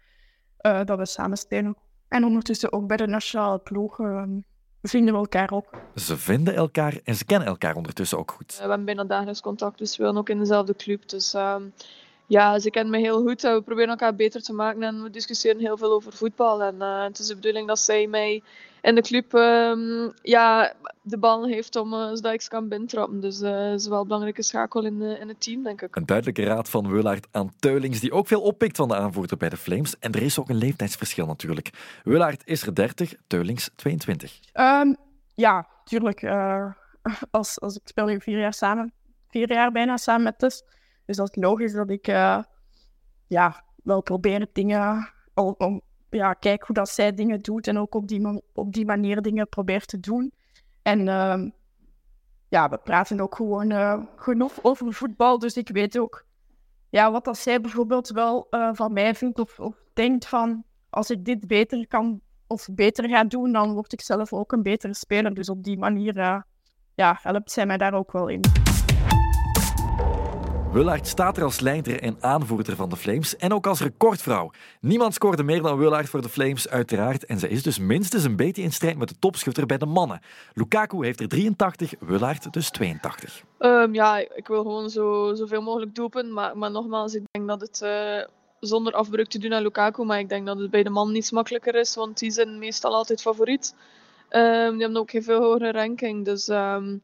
dat 0.85 0.97
we 0.97 1.05
samen 1.05 1.37
spelen. 1.37 1.77
En 2.07 2.23
ondertussen 2.23 2.71
ook 2.71 2.87
bij 2.87 2.97
de 2.97 3.07
nationale 3.07 3.59
ploeg 3.59 3.99
ehm, 3.99 4.39
vinden 4.81 5.13
we 5.13 5.19
elkaar 5.19 5.51
ook. 5.51 5.69
Ze 5.95 6.17
vinden 6.17 6.55
elkaar 6.55 6.99
en 7.03 7.15
ze 7.15 7.25
kennen 7.25 7.47
elkaar 7.47 7.75
ondertussen 7.75 8.17
ook 8.17 8.31
goed. 8.31 8.55
we 8.55 8.59
hebben 8.59 8.85
bijna 8.85 9.03
dagelijks 9.03 9.41
contact, 9.41 9.77
dus 9.77 9.97
we 9.97 10.03
willen 10.03 10.19
ook 10.19 10.29
in 10.29 10.39
dezelfde 10.39 10.75
club. 10.75 11.09
Dus 11.09 11.33
uh, 11.33 11.55
ja, 12.27 12.59
ze 12.59 12.69
kennen 12.69 12.91
me 12.91 12.99
heel 12.99 13.21
goed. 13.21 13.41
We 13.41 13.61
proberen 13.65 13.89
elkaar 13.89 14.15
beter 14.15 14.41
te 14.41 14.53
maken 14.53 14.83
en 14.83 15.03
we 15.03 15.09
discussiëren 15.09 15.59
heel 15.59 15.77
veel 15.77 15.91
over 15.91 16.13
voetbal. 16.13 16.63
En 16.63 16.75
uh, 16.75 17.03
het 17.03 17.19
is 17.19 17.27
de 17.27 17.35
bedoeling 17.35 17.67
dat 17.67 17.79
zij 17.79 18.07
mij 18.07 18.43
in 18.81 18.95
de 18.95 19.01
club 19.01 19.33
um, 19.33 20.13
ja, 20.21 20.73
de 21.01 21.17
bal 21.17 21.47
heeft 21.47 21.75
om 21.75 21.93
uh, 21.93 22.07
zodat 22.13 22.33
ik 22.33 22.41
ze 22.41 22.49
kan 22.49 22.67
binnentrappen. 22.67 23.19
Dus 23.19 23.41
uh, 23.41 23.49
dat 23.49 23.79
is 23.79 23.87
wel 23.87 23.99
een 23.99 24.07
belangrijke 24.07 24.43
schakel 24.43 24.85
in, 24.85 25.01
in 25.01 25.27
het 25.27 25.41
team, 25.41 25.63
denk 25.63 25.81
ik. 25.81 25.95
Een 25.95 26.05
duidelijke 26.05 26.43
raad 26.43 26.69
van 26.69 26.91
Willaert 26.91 27.27
aan 27.31 27.51
Teulings, 27.59 27.99
die 27.99 28.11
ook 28.11 28.27
veel 28.27 28.41
oppikt 28.41 28.75
van 28.75 28.87
de 28.87 28.95
aanvoerder 28.95 29.37
bij 29.37 29.49
de 29.49 29.57
Flames. 29.57 29.99
En 29.99 30.11
er 30.11 30.21
is 30.21 30.39
ook 30.39 30.49
een 30.49 30.57
leeftijdsverschil 30.57 31.25
natuurlijk. 31.25 31.69
Willaert 32.03 32.41
is 32.45 32.61
er 32.61 32.75
30, 32.75 33.13
Teulings 33.27 33.69
22. 33.75 34.39
Um, 34.53 34.95
ja, 35.33 35.67
tuurlijk. 35.83 36.21
Uh, 36.21 36.71
als, 37.31 37.61
als 37.61 37.75
ik 37.75 37.81
speel 37.83 38.05
nu 38.05 38.21
vier 38.21 38.39
jaar 38.39 38.53
samen, 38.53 38.93
vier 39.29 39.51
jaar 39.51 39.71
bijna 39.71 39.97
samen 39.97 40.23
met 40.23 40.39
Tess. 40.39 40.63
Dus 41.05 41.15
dat 41.15 41.29
is 41.29 41.43
logisch 41.43 41.73
dat 41.73 41.89
ik 41.89 42.07
uh, 42.07 42.43
ja, 43.27 43.63
wel 43.83 44.01
probeer 44.01 44.47
dingen 44.53 45.09
om, 45.33 45.55
om 45.57 45.81
ja, 46.09 46.33
kijk 46.33 46.63
hoe 46.63 46.75
dat 46.75 46.89
zij 46.89 47.13
dingen 47.13 47.41
doet 47.41 47.67
en 47.67 47.77
ook 47.77 47.95
op 47.95 48.07
die, 48.07 48.43
op 48.53 48.73
die 48.73 48.85
manier 48.85 49.21
dingen 49.21 49.49
probeert 49.49 49.87
te 49.87 49.99
doen. 49.99 50.31
En 50.81 50.99
uh, 50.99 51.49
ja, 52.49 52.69
we 52.69 52.77
praten 52.77 53.19
ook 53.19 53.35
gewoon 53.35 53.71
uh, 53.71 54.03
genoeg 54.15 54.53
over 54.61 54.93
voetbal, 54.93 55.39
dus 55.39 55.57
ik 55.57 55.69
weet 55.69 55.99
ook 55.99 56.25
ja, 56.89 57.11
wat 57.11 57.25
dat 57.25 57.37
zij 57.37 57.61
bijvoorbeeld 57.61 58.09
wel 58.09 58.47
uh, 58.51 58.69
van 58.73 58.93
mij 58.93 59.15
vindt 59.15 59.39
of, 59.39 59.59
of 59.59 59.75
denkt 59.93 60.27
van 60.27 60.63
als 60.89 61.09
ik 61.09 61.25
dit 61.25 61.47
beter 61.47 61.87
kan 61.87 62.21
of 62.47 62.67
beter 62.71 63.09
ga 63.09 63.23
doen, 63.23 63.51
dan 63.51 63.73
word 63.73 63.93
ik 63.93 64.01
zelf 64.01 64.33
ook 64.33 64.51
een 64.51 64.63
betere 64.63 64.93
speler. 64.93 65.33
Dus 65.33 65.49
op 65.49 65.63
die 65.63 65.77
manier 65.77 66.43
ja, 66.95 67.19
helpt 67.21 67.51
zij 67.51 67.65
mij 67.65 67.77
daar 67.77 67.93
ook 67.93 68.11
wel 68.11 68.27
in. 68.27 68.41
Willaert 70.75 71.07
staat 71.07 71.37
er 71.37 71.43
als 71.43 71.59
leider 71.59 72.01
en 72.01 72.17
aanvoerder 72.19 72.75
van 72.75 72.89
de 72.89 72.95
Flames 72.95 73.35
en 73.35 73.53
ook 73.53 73.67
als 73.67 73.81
recordvrouw. 73.81 74.51
Niemand 74.81 75.13
scoorde 75.13 75.43
meer 75.43 75.61
dan 75.61 75.77
Willaert 75.77 76.09
voor 76.09 76.21
de 76.21 76.29
Flames, 76.29 76.69
uiteraard. 76.69 77.25
En 77.25 77.39
ze 77.39 77.47
is 77.47 77.63
dus 77.63 77.79
minstens 77.79 78.23
een 78.23 78.35
beetje 78.35 78.61
in 78.61 78.71
strijd 78.71 78.97
met 78.97 79.09
de 79.09 79.19
topschutter 79.19 79.65
bij 79.65 79.77
de 79.77 79.85
mannen. 79.85 80.21
Lukaku 80.53 81.05
heeft 81.05 81.19
er 81.19 81.27
83, 81.27 81.93
Willaert 81.99 82.53
dus 82.53 82.69
82. 82.69 83.43
Um, 83.59 83.93
ja, 83.93 84.17
ik 84.17 84.47
wil 84.47 84.61
gewoon 84.61 84.89
zo, 84.89 85.33
zoveel 85.33 85.61
mogelijk 85.61 85.95
doelpunten. 85.95 86.33
Maar, 86.33 86.57
maar 86.57 86.71
nogmaals, 86.71 87.13
ik 87.13 87.23
denk 87.31 87.47
dat 87.47 87.61
het... 87.61 87.81
Uh 87.83 88.33
zonder 88.59 88.93
afbreuk 88.93 89.27
te 89.27 89.39
doen 89.39 89.53
aan 89.53 89.61
Lukaku. 89.61 90.03
Maar 90.03 90.19
ik 90.19 90.29
denk 90.29 90.45
dat 90.45 90.59
het 90.59 90.71
bij 90.71 90.83
de 90.83 90.89
man 90.89 91.11
niets 91.11 91.31
makkelijker 91.31 91.75
is, 91.75 91.95
want 91.95 92.19
die 92.19 92.31
zijn 92.31 92.59
meestal 92.59 92.95
altijd 92.95 93.21
favoriet. 93.21 93.75
Um, 94.29 94.71
die 94.71 94.81
hebben 94.81 94.97
ook 94.97 95.09
geen 95.09 95.23
veel 95.23 95.41
hogere 95.41 95.71
ranking. 95.71 96.25
Dus 96.25 96.47
um, 96.47 97.01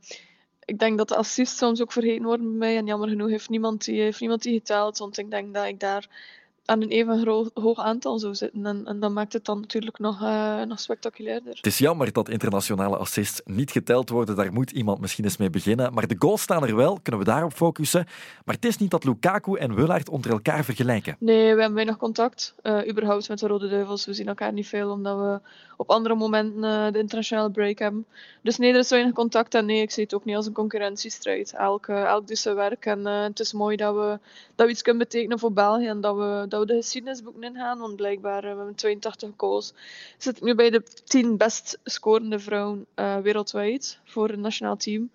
ik 0.71 0.79
denk 0.79 0.97
dat 0.97 1.07
de 1.07 1.15
assists 1.15 1.57
soms 1.57 1.81
ook 1.81 1.91
vergeten 1.91 2.25
worden 2.25 2.49
bij 2.49 2.57
mij. 2.57 2.77
En 2.77 2.85
jammer 2.85 3.09
genoeg 3.09 3.29
heeft 3.29 3.49
niemand 3.49 3.85
die, 3.85 4.01
heeft 4.01 4.19
niemand 4.19 4.41
die 4.41 4.53
geteld. 4.53 4.97
Want 4.97 5.17
ik 5.17 5.31
denk 5.31 5.53
dat 5.53 5.65
ik 5.65 5.79
daar 5.79 6.07
aan 6.65 6.81
een 6.81 6.89
even 6.89 7.49
hoog 7.53 7.79
aantal 7.79 8.19
zou 8.19 8.35
zitten. 8.35 8.65
En, 8.65 8.85
en 8.85 8.99
dat 8.99 9.11
maakt 9.11 9.33
het 9.33 9.45
dan 9.45 9.59
natuurlijk 9.59 9.99
nog, 9.99 10.21
uh, 10.21 10.61
nog 10.61 10.79
spectaculairder. 10.79 11.55
Het 11.55 11.65
is 11.65 11.77
jammer 11.77 12.11
dat 12.11 12.29
internationale 12.29 12.97
assists 12.97 13.41
niet 13.45 13.71
geteld 13.71 14.09
worden. 14.09 14.35
Daar 14.35 14.53
moet 14.53 14.71
iemand 14.71 14.99
misschien 14.99 15.23
eens 15.23 15.37
mee 15.37 15.49
beginnen. 15.49 15.93
Maar 15.93 16.07
de 16.07 16.15
goals 16.19 16.41
staan 16.41 16.67
er 16.67 16.75
wel, 16.75 16.99
kunnen 17.01 17.21
we 17.21 17.27
daarop 17.27 17.53
focussen. 17.53 18.05
Maar 18.45 18.55
het 18.55 18.65
is 18.65 18.77
niet 18.77 18.91
dat 18.91 19.03
Lukaku 19.03 19.57
en 19.57 19.75
Willaert 19.75 20.09
onder 20.09 20.31
elkaar 20.31 20.63
vergelijken. 20.63 21.15
Nee, 21.19 21.41
we 21.41 21.59
hebben 21.59 21.73
weinig 21.73 21.97
contact. 21.97 22.55
Uh, 22.63 22.87
überhaupt 22.89 23.29
met 23.29 23.39
de 23.39 23.47
Rode 23.47 23.69
Duivels. 23.69 24.05
We 24.05 24.13
zien 24.13 24.27
elkaar 24.27 24.53
niet 24.53 24.67
veel, 24.67 24.91
omdat 24.91 25.17
we 25.17 25.39
op 25.77 25.89
andere 25.89 26.15
momenten 26.15 26.63
uh, 26.63 26.91
de 26.91 26.99
internationale 26.99 27.51
break 27.51 27.79
hebben. 27.79 28.05
Dus 28.41 28.57
nee, 28.57 28.71
er 28.71 28.79
is 28.79 28.89
weinig 28.89 29.13
contact. 29.13 29.55
En 29.55 29.65
nee, 29.65 29.81
ik 29.81 29.91
zie 29.91 30.03
het 30.03 30.13
ook 30.13 30.25
niet 30.25 30.35
als 30.35 30.45
een 30.45 30.53
concurrentiestrijd. 30.53 31.53
Elk, 31.57 31.87
elk 31.87 32.27
doet 32.27 32.37
zijn 32.37 32.55
werk. 32.55 32.85
En 32.85 33.05
het 33.05 33.39
is 33.39 33.53
mooi 33.53 33.75
dat 33.75 33.95
we, 33.95 34.19
dat 34.55 34.65
we 34.65 34.71
iets 34.71 34.81
kunnen 34.81 35.03
betekenen 35.03 35.39
voor 35.39 35.53
België. 35.53 35.87
En 35.87 36.01
dat 36.01 36.15
we, 36.15 36.45
dat 36.51 36.59
we 36.59 36.65
de 36.65 36.75
geschiedenisboeken 36.75 37.43
ingaan. 37.43 37.79
Want 37.79 37.95
blijkbaar 37.95 38.43
uh, 38.43 38.51
we 38.51 38.57
hebben 38.57 38.75
82 38.75 39.29
goals. 39.37 39.73
Zit 40.17 40.37
ik 40.37 40.43
nu 40.43 40.55
bij 40.55 40.69
de 40.69 40.83
10 41.03 41.37
best 41.37 41.79
scorende 41.83 42.39
vrouwen 42.39 42.85
uh, 42.95 43.17
wereldwijd 43.17 43.99
voor 44.03 44.27
het 44.29 44.39
nationaal 44.39 44.77
team. 44.77 45.11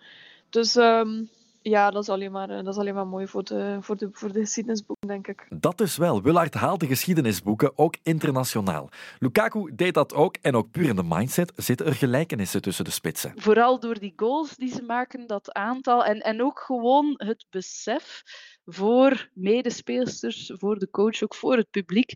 Dus 0.51 0.77
um, 0.77 1.29
ja, 1.63 1.91
dat 1.91 2.03
is 2.03 2.09
alleen 2.09 2.33
maar, 2.33 2.49
dat 2.49 2.67
is 2.67 2.77
alleen 2.77 2.95
maar 2.95 3.07
mooi 3.07 3.27
voor 3.27 3.45
de, 3.45 3.79
voor, 3.81 3.97
de, 3.97 4.09
voor 4.13 4.33
de 4.33 4.41
geschiedenisboeken, 4.41 4.96
denk 5.07 5.27
ik. 5.29 5.47
Dat 5.51 5.81
is 5.81 5.97
wel. 5.97 6.23
Willaert 6.23 6.55
haalt 6.55 6.81
de 6.81 6.87
geschiedenisboeken 6.87 7.79
ook 7.79 7.95
internationaal. 8.03 8.89
Lukaku 9.19 9.73
deed 9.75 9.95
dat 9.95 10.15
ook 10.15 10.37
en 10.43 10.57
ook 10.57 10.71
puur 10.71 10.89
in 10.89 10.97
de 10.97 11.03
mindset 11.03 11.53
zitten 11.57 11.87
er 11.87 11.95
gelijkenissen 11.95 12.63
tussen 12.63 12.85
de 12.85 12.91
spitsen. 12.91 13.33
Vooral 13.37 13.81
door 13.81 13.99
die 13.99 14.13
goals 14.17 14.57
die 14.57 14.73
ze 14.73 14.83
maken, 14.83 15.27
dat 15.27 15.53
aantal 15.53 16.05
en, 16.05 16.21
en 16.21 16.43
ook 16.43 16.61
gewoon 16.61 17.15
het 17.17 17.47
besef 17.51 18.23
voor 18.65 19.31
medespeelsters, 19.35 20.53
voor 20.55 20.79
de 20.79 20.91
coach, 20.91 21.23
ook 21.23 21.35
voor 21.35 21.57
het 21.57 21.71
publiek, 21.71 22.13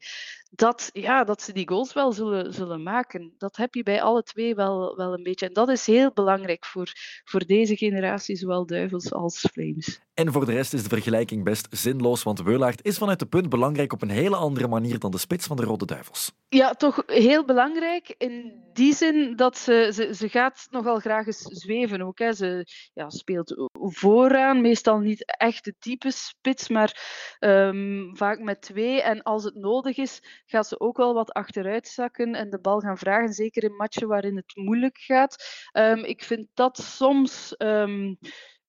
dat, 0.51 0.91
ja, 0.93 1.25
dat 1.25 1.43
ze 1.43 1.53
die 1.53 1.69
goals 1.69 1.93
wel 1.93 2.13
zullen, 2.13 2.55
zullen 2.55 2.83
maken. 2.83 3.35
Dat 3.39 3.57
heb 3.57 3.75
je 3.75 3.83
bij 3.83 4.03
alle 4.03 4.23
twee 4.23 4.55
wel, 4.55 4.97
wel 4.97 5.13
een 5.13 5.23
beetje. 5.23 5.47
En 5.47 5.53
dat 5.53 5.69
is 5.69 5.87
heel 5.87 6.13
belangrijk 6.13 6.65
voor, 6.65 6.93
voor 7.25 7.47
deze 7.47 7.77
generatie, 7.77 8.37
zowel 8.37 8.67
Duivels 8.67 9.13
als 9.13 9.39
Flames. 9.53 10.01
En 10.15 10.33
voor 10.33 10.47
de 10.47 10.53
rest 10.53 10.73
is 10.73 10.83
de 10.83 10.89
vergelijking 10.89 11.45
best 11.45 11.67
zinloos, 11.71 12.23
want 12.23 12.43
Weulaert 12.43 12.80
is 12.83 12.99
vanuit 12.99 13.19
de 13.19 13.27
punt 13.27 13.49
belangrijk 13.49 13.93
op 13.93 14.03
een 14.03 14.11
hele 14.11 14.37
andere 14.37 14.69
manier 14.69 14.99
dan 14.99 15.11
de 15.11 15.19
spits 15.19 15.47
van 15.47 15.57
de 15.57 15.65
Rode 15.65 15.87
Duivels. 15.87 16.33
Ja, 16.49 16.73
toch 16.73 17.03
heel 17.07 17.45
belangrijk 17.45 18.15
in 18.19 18.63
die 18.73 18.95
zin 18.95 19.37
dat 19.37 19.59
ze, 19.59 19.91
ze, 19.95 20.15
ze 20.15 20.29
gaat 20.29 20.67
nogal 20.71 20.99
graag 20.99 21.27
eens 21.27 21.39
zweven 21.39 22.03
ook. 22.03 22.19
Hè. 22.19 22.33
Ze 22.33 22.67
ja, 22.95 23.11
speelt 23.11 23.69
vooraan, 23.73 24.61
meestal 24.61 24.99
niet 24.99 25.37
echt 25.39 25.65
de 25.65 25.75
type 25.79 26.11
spits, 26.11 26.69
maar 26.69 26.97
um, 27.41 28.17
vaak 28.17 28.39
met 28.39 28.61
twee. 28.61 29.03
En 29.03 29.23
als 29.23 29.45
het 29.45 29.55
nodig 29.55 29.97
is, 29.97 30.43
gaat 30.47 30.67
ze 30.67 30.81
ook 30.81 30.97
wel 30.97 31.15
wat 31.15 31.33
achteruit 31.33 31.89
zakken 31.89 32.35
en 32.35 32.51
de 32.51 32.61
bal 32.61 32.81
gaan 32.81 32.99
vragen, 32.99 33.33
zeker 33.33 33.63
in 33.63 33.77
matchen 33.77 34.09
waarin 34.09 34.37
het 34.37 34.53
moeilijk 34.55 34.99
gaat. 34.99 35.69
Um, 35.73 36.05
ik 36.05 36.25
vind 36.25 36.47
dat 36.55 36.79
soms 36.79 37.55
um, 37.59 38.19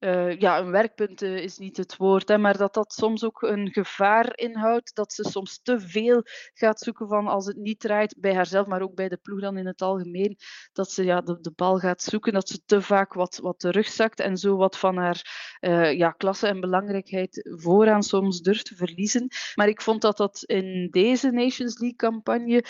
uh, 0.02 0.40
ja, 0.40 0.60
een 0.60 0.72
werkpunt 0.72 1.22
uh, 1.22 1.38
is 1.38 1.58
niet 1.58 1.78
het 1.78 1.98
woord, 1.98 2.28
hè, 2.28 2.38
maar 2.38 2.58
dat 2.58 2.74
dat 2.74 2.94
soms 2.94 3.24
ook 3.24 3.42
een 3.42 3.70
gevaar 3.72 4.38
inhoudt, 4.38 4.96
dat 4.96 5.14
ze 5.14 5.24
soms 5.24 5.60
te 5.64 5.80
veel 5.80 6.22
gaat 6.54 6.80
zoeken 6.80 7.08
van 7.08 7.28
als 7.28 7.46
het 7.46 7.58
niet 7.58 7.80
draait 7.80 8.16
bij 8.20 8.36
haarzelf, 8.36 8.68
maar 8.68 8.82
ook 8.82 8.96
bij 8.96 9.10
de 9.10 9.18
ploeg 9.18 9.42
dan 9.42 9.58
in 9.58 9.66
het 9.66 9.82
algemeen, 9.82 10.38
dat 10.74 10.92
ze 10.92 11.04
ja, 11.04 11.22
de, 11.22 11.52
bal 11.56 11.78
gaat 11.78 12.02
zoeken, 12.02 12.34
dat 12.34 12.50
ze 12.50 12.62
te 12.66 12.82
vaak 12.82 13.14
wat, 13.14 13.40
wat 13.42 13.60
terugzakt 13.60 14.20
en 14.20 14.38
zo 14.38 14.56
wat 14.56 14.78
van 14.78 14.98
haar 14.98 15.22
uh, 15.62 15.94
ja, 15.98 16.12
klasse 16.12 16.48
en 16.48 16.60
belangrijkheid 16.60 17.50
vooraan 17.62 18.04
soms 18.04 18.42
durft 18.42 18.66
te 18.66 18.76
verliezen. 18.76 19.28
Maar 19.56 19.68
ik 19.68 19.82
vond 19.82 20.02
dat 20.02 20.18
dat 20.18 20.44
in 20.46 20.88
deze 20.92 21.32
Nations 21.32 21.80
League 21.80 21.98
campagne 21.98 22.66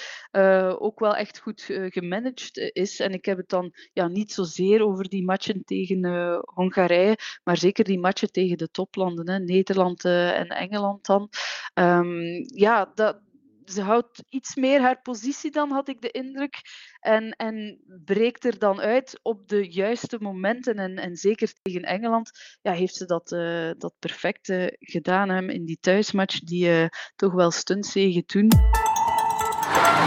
ook 0.79 0.99
wel 0.99 1.15
echt 1.15 1.39
goed 1.39 1.61
gemanaged 1.67 2.71
is 2.73 2.99
en 2.99 3.11
ik 3.11 3.25
heb 3.25 3.37
het 3.37 3.49
dan 3.49 3.73
ja, 3.93 4.07
niet 4.07 4.31
zozeer 4.31 4.85
over 4.85 5.09
die 5.09 5.23
matchen 5.23 5.63
tegen 5.63 6.05
Hongarije, 6.53 7.17
maar 7.43 7.57
zeker 7.57 7.83
die 7.83 7.99
matchen 7.99 8.31
tegen 8.31 8.57
de 8.57 8.71
toplanden, 8.71 9.29
hè, 9.29 9.39
Nederland 9.39 10.05
uh, 10.05 10.39
en 10.39 10.47
Engeland 10.47 11.05
dan. 11.05 11.29
Um, 11.73 12.43
ja, 12.45 12.91
dat, 12.95 13.19
ze 13.65 13.81
houdt 13.81 14.23
iets 14.29 14.55
meer 14.55 14.81
haar 14.81 15.01
positie 15.01 15.51
dan, 15.51 15.71
had 15.71 15.87
ik 15.87 16.01
de 16.01 16.11
indruk. 16.11 16.55
En, 16.99 17.31
en 17.31 17.79
breekt 18.05 18.45
er 18.45 18.59
dan 18.59 18.79
uit 18.79 19.19
op 19.21 19.47
de 19.47 19.71
juiste 19.71 20.17
momenten. 20.19 20.75
En, 20.75 20.97
en 20.97 21.15
zeker 21.15 21.53
tegen 21.61 21.81
Engeland 21.81 22.31
ja, 22.61 22.71
heeft 22.71 22.95
ze 22.95 23.05
dat, 23.05 23.31
uh, 23.31 23.71
dat 23.77 23.93
perfect 23.99 24.49
uh, 24.49 24.67
gedaan 24.79 25.29
hem 25.29 25.49
in 25.49 25.65
die 25.65 25.77
thuismatch, 25.81 26.39
die 26.39 26.89
toch 27.15 27.33
wel 27.33 27.51
stuntzegen 27.51 28.25
toen. 28.25 28.51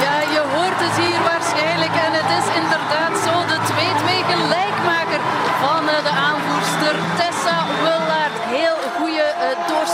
Ja, 0.05 0.21
je 0.21 0.43
hoort 0.55 0.81
het 0.85 0.97
hier 1.07 1.23
waarschijnlijk. 1.23 1.95
En 2.07 2.13
het 2.13 2.31
is 2.41 2.49
inderdaad 2.63 3.19
zo 3.19 3.44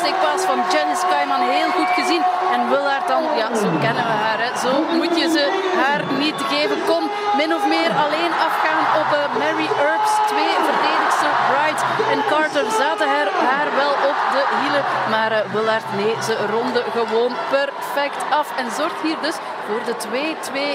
doorsteekpas 0.01 0.43
van 0.45 0.61
Janice 0.73 1.07
Kaiman. 1.07 1.41
Heel 1.41 1.71
goed 1.71 1.91
gezien. 1.99 2.23
En 2.53 2.69
Willaert 2.69 3.09
dan, 3.09 3.23
ja, 3.37 3.47
zo 3.63 3.69
kennen 3.85 4.05
we 4.11 4.17
haar. 4.25 4.41
Hè. 4.45 4.51
Zo 4.65 4.73
moet 4.99 5.15
je 5.21 5.27
ze 5.37 5.45
haar 5.83 6.03
niet 6.25 6.41
geven. 6.53 6.79
Kon 6.87 7.05
min 7.37 7.55
of 7.55 7.65
meer 7.75 7.93
alleen 8.05 8.33
afgaan 8.49 8.85
op 9.01 9.09
uh, 9.13 9.19
Mary 9.43 9.69
Earps. 9.87 10.13
Twee 10.33 10.57
verdedigster, 10.69 11.33
Bright 11.51 11.83
en 12.13 12.21
Carter, 12.33 12.67
zaten 12.83 13.07
haar, 13.15 13.29
haar 13.51 13.69
wel 13.83 13.95
op 14.11 14.19
de 14.35 14.43
hielen. 14.61 14.85
Maar 15.11 15.33
uh, 15.33 15.39
Willaert, 15.53 15.89
nee, 15.97 16.15
ze 16.29 16.35
ronden 16.55 16.85
gewoon 16.97 17.33
perfect 17.51 18.23
af. 18.31 18.49
En 18.57 18.71
zorgt 18.71 19.01
hier 19.03 19.19
dus 19.21 19.37
voor 19.71 19.85
de 19.85 19.97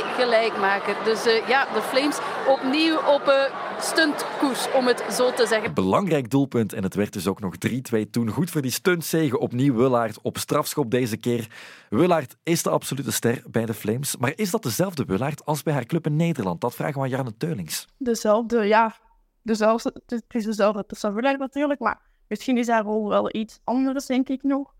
2-2 0.04 0.16
gelijkmaker. 0.16 0.96
Dus 1.04 1.28
uh, 1.28 1.48
ja, 1.48 1.74
de 1.74 1.82
Flames 1.82 2.18
opnieuw 2.48 2.98
op 2.98 3.28
uh, 3.28 3.44
stuntkoers, 3.80 4.72
om 4.72 4.88
het 4.88 5.04
zo 5.12 5.34
te 5.34 5.48
zeggen. 5.48 5.74
Belangrijk 5.74 6.30
doelpunt 6.30 6.74
en 6.74 6.84
het 6.84 6.96
werd 6.96 7.14
dus 7.14 7.28
ook 7.28 7.40
nog 7.40 7.56
3-2 7.68 8.10
toen. 8.12 8.30
Goed 8.30 8.50
voor 8.50 8.62
die 8.62 8.72
stuntzege. 8.72 9.40
Opnieuw 9.40 9.76
Willaert 9.76 10.22
op 10.22 10.38
strafschop 10.38 10.92
deze 10.92 11.18
keer. 11.18 11.48
Willaert 11.90 12.36
is 12.44 12.64
de 12.64 12.70
absolute 12.70 13.12
ster 13.12 13.44
bij 13.48 13.66
de 13.66 13.74
Flames. 13.74 14.18
Maar 14.18 14.34
is 14.36 14.52
dat 14.52 14.64
dezelfde 14.64 15.06
Willaert 15.06 15.46
als 15.46 15.64
bij 15.64 15.74
haar 15.74 15.86
club 15.86 16.06
in 16.06 16.16
Nederland? 16.16 16.62
Dat 16.62 16.76
vragen 16.76 16.96
we 16.96 17.00
aan 17.00 17.10
Jarne 17.10 17.38
Teulings. 17.38 17.88
Dezelfde, 17.98 18.64
ja. 18.64 18.96
Dezelfde, 19.42 20.02
het 20.06 20.24
is 20.28 20.46
dezelfde 20.46 20.86
Tessa 20.86 21.14
Willaert 21.14 21.40
natuurlijk, 21.40 21.80
maar 21.80 22.02
misschien 22.28 22.58
is 22.58 22.68
haar 22.68 22.84
rol 22.84 23.10
wel 23.10 23.36
iets 23.36 23.60
anders, 23.64 24.06
denk 24.06 24.30
ik 24.30 24.44
nog. 24.44 24.74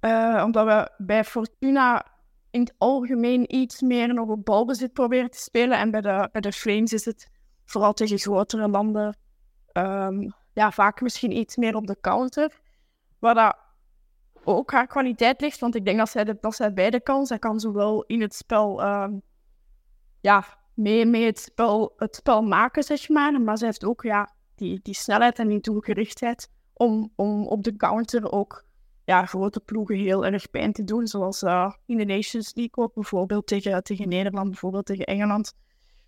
Uh, 0.00 0.42
omdat 0.44 0.66
we 0.66 1.04
bij 1.04 1.24
Fortuna 1.24 2.15
in 2.56 2.62
het 2.62 2.74
algemeen 2.78 3.54
iets 3.54 3.80
meer 3.80 4.14
nog 4.14 4.28
op 4.28 4.44
balbezit 4.44 4.92
proberen 4.92 5.30
te 5.30 5.38
spelen. 5.38 5.78
En 5.78 5.90
bij 5.90 6.00
de, 6.00 6.28
bij 6.32 6.40
de 6.40 6.52
Flames 6.52 6.92
is 6.92 7.04
het 7.04 7.30
vooral 7.64 7.92
tegen 7.92 8.18
grotere 8.18 8.68
landen 8.68 9.18
um, 9.72 10.34
ja, 10.52 10.70
vaak 10.70 11.00
misschien 11.00 11.36
iets 11.36 11.56
meer 11.56 11.74
op 11.74 11.86
de 11.86 12.00
counter. 12.00 12.60
Waar 13.18 13.34
dat 13.34 13.56
ook 14.44 14.70
haar 14.70 14.86
kwaliteit 14.86 15.40
ligt, 15.40 15.60
want 15.60 15.74
ik 15.74 15.84
denk 15.84 15.98
dat 15.98 16.08
zij, 16.08 16.24
de, 16.24 16.36
dat 16.40 16.54
zij 16.54 16.72
beide 16.72 17.00
kan. 17.00 17.26
Zij 17.26 17.38
kan 17.38 17.60
zowel 17.60 18.04
in 18.04 18.20
het 18.20 18.34
spel, 18.34 18.84
um, 18.84 19.22
ja, 20.20 20.44
mee, 20.74 21.06
mee 21.06 21.24
het, 21.24 21.38
spel, 21.38 21.92
het 21.96 22.16
spel 22.16 22.42
maken, 22.42 22.82
zeg 22.82 23.08
maar. 23.08 23.40
Maar 23.40 23.58
zij 23.58 23.66
heeft 23.66 23.84
ook 23.84 24.02
ja, 24.02 24.34
die, 24.54 24.80
die 24.82 24.94
snelheid 24.94 25.38
en 25.38 25.48
die 25.48 25.60
doelgerichtheid 25.60 26.50
om, 26.72 27.12
om 27.16 27.46
op 27.46 27.64
de 27.64 27.76
counter 27.76 28.32
ook 28.32 28.65
ja, 29.06 29.26
grote 29.26 29.60
ploegen 29.60 29.96
heel 29.96 30.26
erg 30.26 30.50
pijn 30.50 30.72
te 30.72 30.84
doen. 30.84 31.06
Zoals 31.06 31.42
uh, 31.42 31.72
in 31.86 31.96
de 31.96 32.04
Nations 32.04 32.54
League 32.54 32.84
ook, 32.84 32.94
bijvoorbeeld 32.94 33.46
tegen, 33.46 33.82
tegen 33.82 34.08
Nederland, 34.08 34.50
bijvoorbeeld 34.50 34.86
tegen 34.86 35.04
Engeland. 35.04 35.52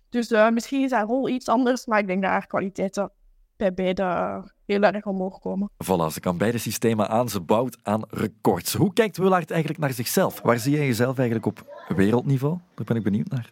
Dus 0.09 0.31
uh, 0.31 0.49
misschien 0.49 0.83
is 0.83 0.91
haar 0.91 1.05
rol 1.05 1.29
iets 1.29 1.47
anders, 1.47 1.85
maar 1.85 1.99
ik 1.99 2.07
denk 2.07 2.21
dat 2.21 2.31
haar 2.31 2.47
kwaliteiten 2.47 3.11
bij 3.57 3.73
beide 3.73 4.01
uh, 4.01 4.43
heel 4.65 4.81
erg 4.81 5.05
omhoog 5.05 5.39
komen. 5.39 5.69
Voilà, 5.83 6.13
ze 6.13 6.19
kan 6.19 6.37
beide 6.37 6.57
systemen 6.57 7.09
aan, 7.09 7.29
ze 7.29 7.41
bouwt 7.41 7.77
aan 7.83 8.01
records. 8.09 8.73
Hoe 8.73 8.93
kijkt 8.93 9.17
Willaert 9.17 9.51
eigenlijk 9.51 9.79
naar 9.81 9.93
zichzelf? 9.93 10.41
Waar 10.41 10.59
zie 10.59 10.75
jij 10.75 10.85
jezelf 10.85 11.17
eigenlijk 11.17 11.45
op 11.45 11.83
wereldniveau? 11.95 12.57
Daar 12.75 12.85
ben 12.85 12.95
ik 12.95 13.03
benieuwd 13.03 13.29
naar. 13.29 13.51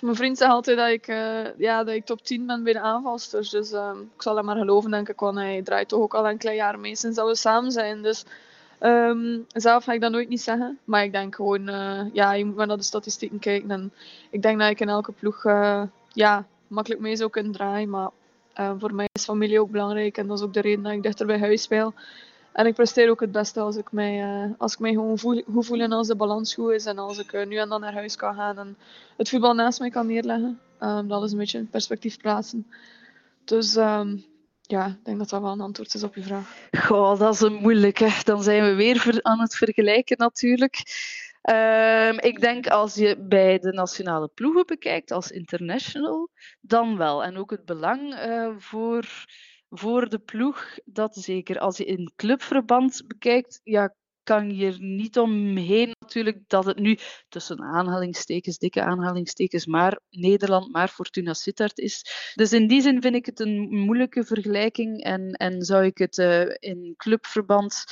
Mijn 0.00 0.16
vriend 0.16 0.38
zegt 0.38 0.50
altijd 0.50 0.76
dat 0.76 0.88
ik, 0.88 1.08
uh, 1.08 1.58
ja, 1.58 1.84
dat 1.84 1.94
ik 1.94 2.04
top 2.04 2.22
10 2.22 2.46
ben 2.46 2.62
bij 2.62 2.72
de 2.72 2.80
aanvalsters. 2.80 3.50
Dus 3.50 3.72
ik 4.14 4.22
zal 4.22 4.36
hem 4.36 4.44
maar 4.44 4.56
geloven, 4.56 4.90
denk 4.90 5.08
ik. 5.08 5.20
Want 5.20 5.36
hij 5.36 5.62
draait 5.62 5.88
toch 5.88 6.00
ook 6.00 6.14
al 6.14 6.28
een 6.28 6.38
klein 6.38 6.56
jaar 6.56 6.78
mee 6.78 6.96
sinds 6.96 7.16
dat 7.16 7.28
we 7.28 7.34
samen 7.36 7.70
zijn. 7.70 8.02
Dus 8.02 8.24
Um, 8.80 9.44
zelf 9.48 9.84
ga 9.84 9.92
ik 9.92 10.00
dat 10.00 10.10
nooit 10.10 10.28
niet 10.28 10.40
zeggen. 10.40 10.78
Maar 10.84 11.04
ik 11.04 11.12
denk 11.12 11.34
gewoon, 11.34 11.68
uh, 11.68 12.00
ja, 12.12 12.32
je 12.32 12.44
moet 12.44 12.56
maar 12.56 12.66
naar 12.66 12.76
de 12.76 12.82
statistieken 12.82 13.38
kijken. 13.38 13.70
En 13.70 13.92
ik 14.30 14.42
denk 14.42 14.58
dat 14.58 14.70
ik 14.70 14.80
in 14.80 14.88
elke 14.88 15.12
ploeg 15.12 15.44
uh, 15.44 15.82
ja, 16.12 16.46
makkelijk 16.66 17.00
mee 17.00 17.16
zou 17.16 17.30
kunnen 17.30 17.52
draaien. 17.52 17.90
Maar 17.90 18.10
uh, 18.60 18.72
voor 18.78 18.94
mij 18.94 19.08
is 19.12 19.24
familie 19.24 19.60
ook 19.60 19.70
belangrijk. 19.70 20.18
En 20.18 20.26
dat 20.26 20.38
is 20.38 20.44
ook 20.44 20.54
de 20.54 20.60
reden 20.60 20.82
dat 20.82 20.92
ik 20.92 21.02
dichter 21.02 21.26
bij 21.26 21.38
huis 21.38 21.62
speel. 21.62 21.94
En 22.52 22.66
ik 22.66 22.74
presteer 22.74 23.10
ook 23.10 23.20
het 23.20 23.32
beste 23.32 23.60
als 23.60 23.76
ik 23.76 23.92
mij, 23.92 24.24
als 24.58 24.72
ik 24.72 24.78
mij 24.78 24.92
gewoon 24.92 25.18
voel, 25.18 25.42
goed 25.52 25.66
voel 25.66 25.80
en 25.80 25.92
als 25.92 26.06
de 26.06 26.16
balans 26.16 26.54
goed 26.54 26.70
is. 26.70 26.86
En 26.86 26.98
als 26.98 27.18
ik 27.18 27.46
nu 27.46 27.56
en 27.56 27.68
dan 27.68 27.80
naar 27.80 27.92
huis 27.92 28.16
kan 28.16 28.34
gaan 28.34 28.58
en 28.58 28.76
het 29.16 29.28
voetbal 29.28 29.54
naast 29.54 29.80
mij 29.80 29.90
kan 29.90 30.06
neerleggen. 30.06 30.60
Um, 30.80 31.08
dat 31.08 31.22
is 31.22 31.32
een 31.32 31.38
beetje 31.38 31.58
in 31.58 31.68
perspectief 31.68 32.18
plaatsen. 32.18 32.66
Dus 33.44 33.76
um, 33.76 34.24
ja, 34.66 34.86
ik 34.86 35.04
denk 35.04 35.18
dat 35.18 35.28
dat 35.28 35.40
wel 35.40 35.52
een 35.52 35.60
antwoord 35.60 35.94
is 35.94 36.02
op 36.02 36.14
je 36.14 36.22
vraag. 36.22 36.56
Goh, 36.70 37.18
dat 37.18 37.34
is 37.34 37.40
een 37.40 37.54
moeilijke. 37.54 38.20
Dan 38.24 38.42
zijn 38.42 38.64
we 38.64 38.74
weer 38.74 39.18
aan 39.22 39.40
het 39.40 39.56
vergelijken 39.56 40.16
natuurlijk. 40.18 40.82
Um, 41.50 42.18
ik 42.18 42.40
denk 42.40 42.66
als 42.66 42.94
je 42.94 43.16
bij 43.18 43.58
de 43.58 43.72
nationale 43.72 44.28
ploegen 44.28 44.66
bekijkt 44.66 45.10
als 45.10 45.30
international, 45.30 46.30
dan 46.60 46.96
wel. 46.96 47.24
En 47.24 47.36
ook 47.36 47.50
het 47.50 47.64
belang 47.64 48.14
uh, 48.14 48.54
voor, 48.58 49.06
voor 49.70 50.08
de 50.08 50.18
ploeg, 50.18 50.78
dat 50.84 51.16
zeker. 51.16 51.58
Als 51.58 51.76
je 51.76 51.84
in 51.84 52.12
clubverband 52.16 53.02
bekijkt, 53.06 53.60
ja, 53.62 53.94
kan 54.24 54.56
je 54.56 54.66
er 54.66 54.80
niet 54.80 55.18
omheen 55.18 55.94
natuurlijk 55.98 56.38
dat 56.46 56.64
het 56.64 56.78
nu 56.78 56.98
tussen 57.28 57.60
aanhalingstekens, 57.62 58.58
dikke 58.58 58.82
aanhalingstekens, 58.82 59.66
maar 59.66 60.00
Nederland, 60.10 60.72
maar 60.72 60.88
Fortuna 60.88 61.34
Sittard 61.34 61.78
is. 61.78 62.04
Dus 62.34 62.52
in 62.52 62.66
die 62.66 62.80
zin 62.80 63.02
vind 63.02 63.14
ik 63.14 63.26
het 63.26 63.40
een 63.40 63.68
moeilijke 63.68 64.24
vergelijking 64.24 65.02
en, 65.02 65.32
en 65.32 65.62
zou 65.62 65.84
ik 65.84 65.98
het 65.98 66.18
uh, 66.18 66.54
in 66.58 66.94
clubverband 66.96 67.84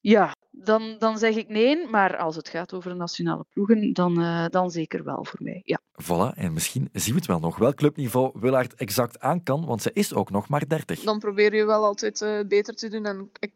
ja, 0.00 0.34
dan, 0.54 0.96
dan 0.98 1.18
zeg 1.18 1.34
ik 1.36 1.48
nee. 1.48 1.86
Maar 1.88 2.16
als 2.16 2.36
het 2.36 2.48
gaat 2.48 2.72
over 2.72 2.96
nationale 2.96 3.44
ploegen, 3.52 3.92
dan, 3.92 4.20
uh, 4.20 4.46
dan 4.48 4.70
zeker 4.70 5.04
wel 5.04 5.24
voor 5.24 5.38
mij. 5.42 5.62
Ja. 5.64 5.80
Voilà, 6.02 6.36
en 6.36 6.52
misschien 6.52 6.88
zien 6.92 7.12
we 7.12 7.18
het 7.18 7.28
wel 7.28 7.38
nog. 7.38 7.58
Welk 7.58 7.74
clubniveau 7.74 8.30
Willaert 8.40 8.74
exact 8.74 9.20
aan 9.20 9.42
kan, 9.42 9.64
want 9.64 9.82
ze 9.82 9.90
is 9.92 10.14
ook 10.14 10.30
nog 10.30 10.48
maar 10.48 10.68
30. 10.68 11.00
Dan 11.00 11.18
probeer 11.18 11.54
je 11.54 11.64
wel 11.64 11.84
altijd 11.84 12.20
uh, 12.20 12.40
beter 12.48 12.74
te 12.74 12.88
doen. 12.88 13.04
En 13.04 13.30
ik 13.38 13.52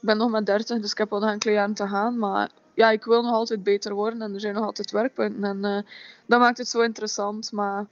ben 0.00 0.16
nog 0.16 0.30
maar 0.30 0.44
30, 0.44 0.80
dus 0.80 0.90
ik 0.90 0.98
heb 0.98 1.12
al 1.12 1.22
een 1.22 1.28
enkele 1.28 1.52
jaren 1.52 1.74
te 1.74 1.88
gaan. 1.88 2.18
Maar 2.18 2.50
ja, 2.74 2.90
ik 2.90 3.04
wil 3.04 3.22
nog 3.22 3.32
altijd 3.32 3.62
beter 3.62 3.94
worden 3.94 4.22
en 4.22 4.34
er 4.34 4.40
zijn 4.40 4.54
nog 4.54 4.64
altijd 4.64 4.90
werkpunten. 4.90 5.44
En 5.44 5.64
uh, 5.64 5.90
dat 6.26 6.40
maakt 6.40 6.58
het 6.58 6.68
zo 6.68 6.80
interessant. 6.80 7.52
Maar 7.52 7.86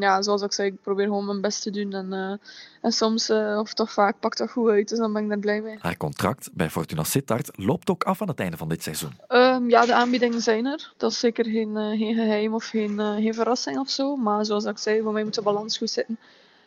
ja, 0.00 0.22
zoals 0.22 0.42
ik 0.42 0.52
zei, 0.52 0.68
ik 0.68 0.82
probeer 0.82 1.04
gewoon 1.04 1.26
mijn 1.26 1.40
best 1.40 1.62
te 1.62 1.70
doen. 1.70 1.92
En, 1.92 2.12
uh, 2.12 2.32
en 2.80 2.92
soms, 2.92 3.30
uh, 3.30 3.58
of 3.58 3.74
toch 3.74 3.92
vaak, 3.92 4.20
pakt 4.20 4.38
dat 4.38 4.50
goed 4.50 4.70
uit. 4.70 4.88
Dus 4.88 4.98
dan 4.98 5.12
ben 5.12 5.24
ik 5.24 5.30
er 5.30 5.38
blij 5.38 5.60
mee. 5.60 5.76
Haar 5.80 5.96
contract 5.96 6.50
bij 6.52 6.70
Fortuna 6.70 7.04
Sittard 7.04 7.50
loopt 7.54 7.90
ook 7.90 8.04
af 8.04 8.22
aan 8.22 8.28
het 8.28 8.40
einde 8.40 8.56
van 8.56 8.68
dit 8.68 8.82
seizoen. 8.82 9.12
Um, 9.28 9.70
ja, 9.70 9.86
de 9.86 9.94
aanbiedingen 9.94 10.40
zijn 10.40 10.66
er. 10.66 10.92
Dat 10.96 11.10
is 11.10 11.18
zeker 11.18 11.44
geen, 11.44 11.68
uh, 11.68 11.98
geen 11.98 12.14
geheim 12.14 12.54
of 12.54 12.64
geen, 12.64 12.98
geen 12.98 13.34
verrassing 13.34 13.78
of 13.78 13.90
zo. 13.90 14.16
Maar 14.16 14.44
zoals 14.44 14.64
ik 14.64 14.78
zei, 14.78 15.02
voor 15.02 15.12
mij 15.12 15.24
moet 15.24 15.34
de 15.34 15.42
balans 15.42 15.78
goed 15.78 15.90
zitten. 15.90 16.18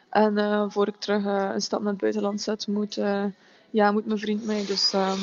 En 0.10 0.72
voor 0.72 0.88
ik 0.88 0.96
terug 0.96 1.26
een 1.26 1.62
stap 1.62 1.82
naar 1.82 1.92
het 1.92 2.02
buitenland 2.02 2.42
zet, 2.42 2.68
moet, 2.68 3.00
ja, 3.70 3.92
moet 3.92 4.06
mijn 4.06 4.20
vriend 4.20 4.46
mee. 4.46 4.66
Dus 4.66 4.94
um, 4.94 5.20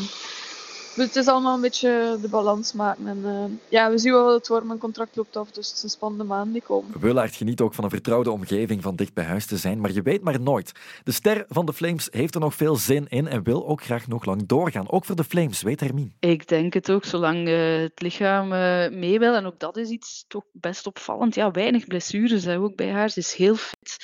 dus 0.99 1.07
het 1.07 1.17
is 1.17 1.27
allemaal 1.27 1.55
een 1.55 1.61
beetje 1.61 2.19
de 2.23 2.29
balans 2.29 2.73
maken. 2.73 3.07
En, 3.07 3.19
uh, 3.25 3.45
ja, 3.69 3.91
we 3.91 3.99
zien 3.99 4.13
wel 4.13 4.25
wat 4.25 4.35
het 4.35 4.49
wordt. 4.49 4.67
Mijn 4.67 4.79
contract 4.79 5.17
loopt 5.17 5.37
af, 5.37 5.51
dus 5.51 5.69
het 5.69 5.77
is 5.77 5.83
een 5.83 5.89
spannende 5.89 6.25
maand 6.25 6.53
die 6.53 6.63
komen. 6.63 7.01
Willaert 7.01 7.37
geniet 7.37 7.61
ook 7.61 7.75
van 7.75 7.85
een 7.85 7.91
vertrouwde 7.91 8.31
omgeving 8.31 8.83
van 8.83 8.97
dicht 8.97 9.15
bij 9.15 9.25
huis 9.25 9.47
te 9.47 9.57
zijn, 9.57 9.81
maar 9.81 9.93
je 9.93 10.03
weet 10.03 10.23
maar 10.23 10.41
nooit. 10.41 10.73
De 11.05 11.13
ster 11.13 11.45
van 11.49 11.67
de 11.67 11.73
Flames 11.73 12.09
heeft 12.11 12.35
er 12.35 12.41
nog 12.41 12.55
veel 12.55 12.77
zin 12.77 13.07
in 13.09 13.29
en 13.29 13.43
wil 13.43 13.67
ook 13.67 13.83
graag 13.83 14.07
nog 14.07 14.25
lang 14.25 14.47
doorgaan. 14.47 14.91
Ook 14.91 15.05
voor 15.05 15.17
de 15.17 15.25
Flames, 15.25 15.63
weet 15.63 15.81
Hermine. 15.81 16.11
Ik 16.21 16.49
denk 16.49 16.73
het 16.73 16.91
ook, 16.91 17.05
zolang 17.05 17.49
uh, 17.49 17.81
het 17.81 18.03
lichaam 18.03 18.53
uh, 18.53 18.89
mee 18.89 19.19
wil. 19.19 19.35
En 19.35 19.47
ook 19.47 19.59
dat 19.59 19.77
is 19.77 19.89
iets 19.89 20.25
toch 20.29 20.45
best 20.53 20.87
opvallend. 20.87 21.35
Ja, 21.35 21.51
weinig 21.51 21.87
blessures 21.87 22.45
hè, 22.45 22.59
ook 22.59 22.77
bij 22.77 22.91
haar. 22.91 23.11
Ze 23.11 23.19
is 23.19 23.35
heel 23.35 23.55
fit. 23.55 23.97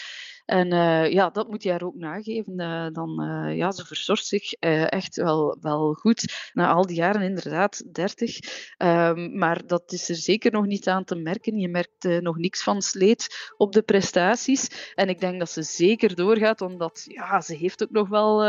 En 0.44 0.72
uh, 0.72 1.12
ja, 1.12 1.30
dat 1.30 1.48
moet 1.48 1.62
je 1.62 1.70
haar 1.70 1.82
ook 1.82 1.94
nageven. 1.94 2.60
Uh, 2.60 2.86
dan, 2.92 3.22
uh, 3.22 3.56
ja, 3.56 3.72
ze 3.72 3.86
verzorgt 3.86 4.26
zich 4.26 4.52
echt 4.52 5.16
wel, 5.16 5.56
wel 5.60 5.92
goed. 5.92 6.50
Na 6.52 6.72
al 6.72 6.86
die 6.86 6.96
jaren, 6.96 7.22
inderdaad, 7.22 7.94
30. 7.94 8.38
Um, 8.78 9.38
maar 9.38 9.66
dat 9.66 9.92
is 9.92 10.08
er 10.08 10.16
zeker 10.16 10.52
nog 10.52 10.66
niet 10.66 10.88
aan 10.88 11.04
te 11.04 11.14
merken. 11.14 11.58
Je 11.58 11.68
merkt 11.68 12.20
nog 12.20 12.36
niks 12.36 12.62
van 12.62 12.82
sleet 12.82 13.52
op 13.56 13.72
de 13.72 13.82
prestaties. 13.82 14.92
En 14.94 15.08
ik 15.08 15.20
denk 15.20 15.38
dat 15.38 15.50
ze 15.50 15.62
zeker 15.62 16.14
doorgaat, 16.14 16.60
omdat 16.60 17.04
ja, 17.04 17.40
ze 17.40 17.54
heeft 17.54 17.82
ook 17.82 17.90
nog 17.90 18.08
wel 18.08 18.42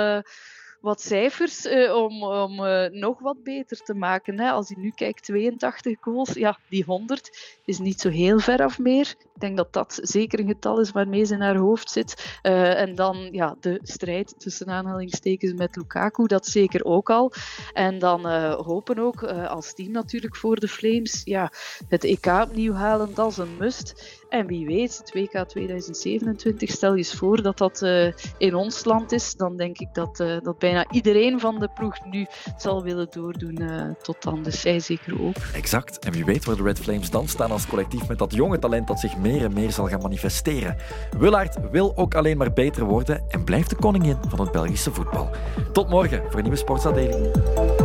wat 0.86 1.02
cijfers 1.02 1.66
uh, 1.66 1.96
om, 1.96 2.24
om 2.24 2.60
uh, 2.60 2.90
nog 2.90 3.20
wat 3.20 3.44
beter 3.44 3.78
te 3.78 3.94
maken. 3.94 4.40
Hè. 4.40 4.50
Als 4.50 4.70
je 4.70 4.76
nu 4.78 4.92
kijkt, 4.96 5.24
82 5.24 5.98
goals, 6.02 6.34
ja, 6.34 6.58
die 6.70 6.84
100 6.84 7.58
is 7.66 7.80
niet 7.80 8.02
zo 8.02 8.10
heel 8.10 8.40
ver 8.40 8.64
af 8.64 8.80
meer. 8.80 9.16
Ik 9.20 9.40
denk 9.40 9.58
dat 9.58 9.74
dat 9.74 10.00
zeker 10.02 10.40
een 10.40 10.48
getal 10.48 10.80
is 10.80 10.92
waarmee 10.92 11.24
ze 11.24 11.34
in 11.34 11.42
haar 11.42 11.56
hoofd 11.56 11.92
zit. 11.92 12.40
Uh, 12.44 12.82
en 12.82 12.96
dan 12.96 13.28
ja, 13.32 13.56
de 13.60 13.80
strijd 13.84 14.34
tussen 14.38 14.68
aanhalingstekens 14.68 15.54
met 15.54 15.76
Lukaku, 15.76 16.28
dat 16.28 16.46
zeker 16.46 16.84
ook 16.84 17.10
al. 17.10 17.32
En 17.74 18.00
dan 18.00 18.26
hopen 18.52 19.00
ook 19.00 19.24
als 19.24 19.74
team 19.74 19.92
natuurlijk 19.92 20.36
voor 20.36 20.56
de 20.56 20.68
Flames 20.68 21.22
ja, 21.24 21.52
het 21.88 22.04
EK 22.04 22.26
opnieuw 22.26 22.74
halen, 22.74 23.14
dat 23.14 23.32
is 23.32 23.38
een 23.38 23.58
must. 23.58 24.24
En 24.36 24.48
wie 24.48 24.66
weet, 24.66 24.98
het 24.98 25.14
WK 25.14 25.48
2027, 25.48 26.70
stel 26.70 26.92
je 26.92 26.98
eens 26.98 27.14
voor 27.14 27.42
dat 27.42 27.58
dat 27.58 27.82
uh, 27.82 28.12
in 28.38 28.56
ons 28.56 28.86
land 28.86 29.12
is, 29.12 29.36
dan 29.36 29.58
denk 29.58 29.78
ik 29.80 29.94
dat, 29.94 30.20
uh, 30.20 30.38
dat 30.42 30.60
bijna 30.60 30.86
iedereen 30.92 31.40
van 31.40 31.60
de 31.60 31.70
ploeg 31.74 32.06
nu 32.06 32.26
zal 32.58 32.84
willen 32.84 33.08
doordoen 33.10 33.62
uh, 33.62 33.82
tot 34.02 34.24
dan. 34.24 34.44
Dus 34.44 34.62
zij 34.62 34.80
zeker 34.80 35.22
ook. 35.22 35.36
Exact. 35.54 36.00
En 36.00 36.12
wie 36.12 36.26
weet 36.26 36.46
waar 36.46 36.56
de 36.56 36.64
Red 36.64 36.80
Flames 36.80 37.10
dan 37.10 37.28
staan 37.28 37.52
als 37.52 37.68
collectief 37.68 38.08
met 38.08 38.18
dat 38.18 38.34
jonge 38.34 38.60
talent 38.60 38.88
dat 38.88 39.00
zich 39.00 39.18
meer 39.18 39.44
en 39.44 39.54
meer 39.54 39.72
zal 39.72 39.88
gaan 39.88 40.02
manifesteren. 40.02 40.78
Willaert 41.18 41.70
wil 41.72 41.98
ook 41.98 42.16
alleen 42.16 42.38
maar 42.38 42.54
beter 42.54 42.84
worden 42.84 43.24
en 43.28 43.44
blijft 43.44 43.70
de 43.70 43.76
koningin 43.76 44.18
van 44.28 44.40
het 44.40 44.52
Belgische 44.52 44.92
voetbal. 44.92 45.30
Tot 45.72 45.90
morgen 45.90 46.22
voor 46.24 46.36
een 46.36 46.42
nieuwe 46.42 46.58
Sportsadelig. 46.58 47.85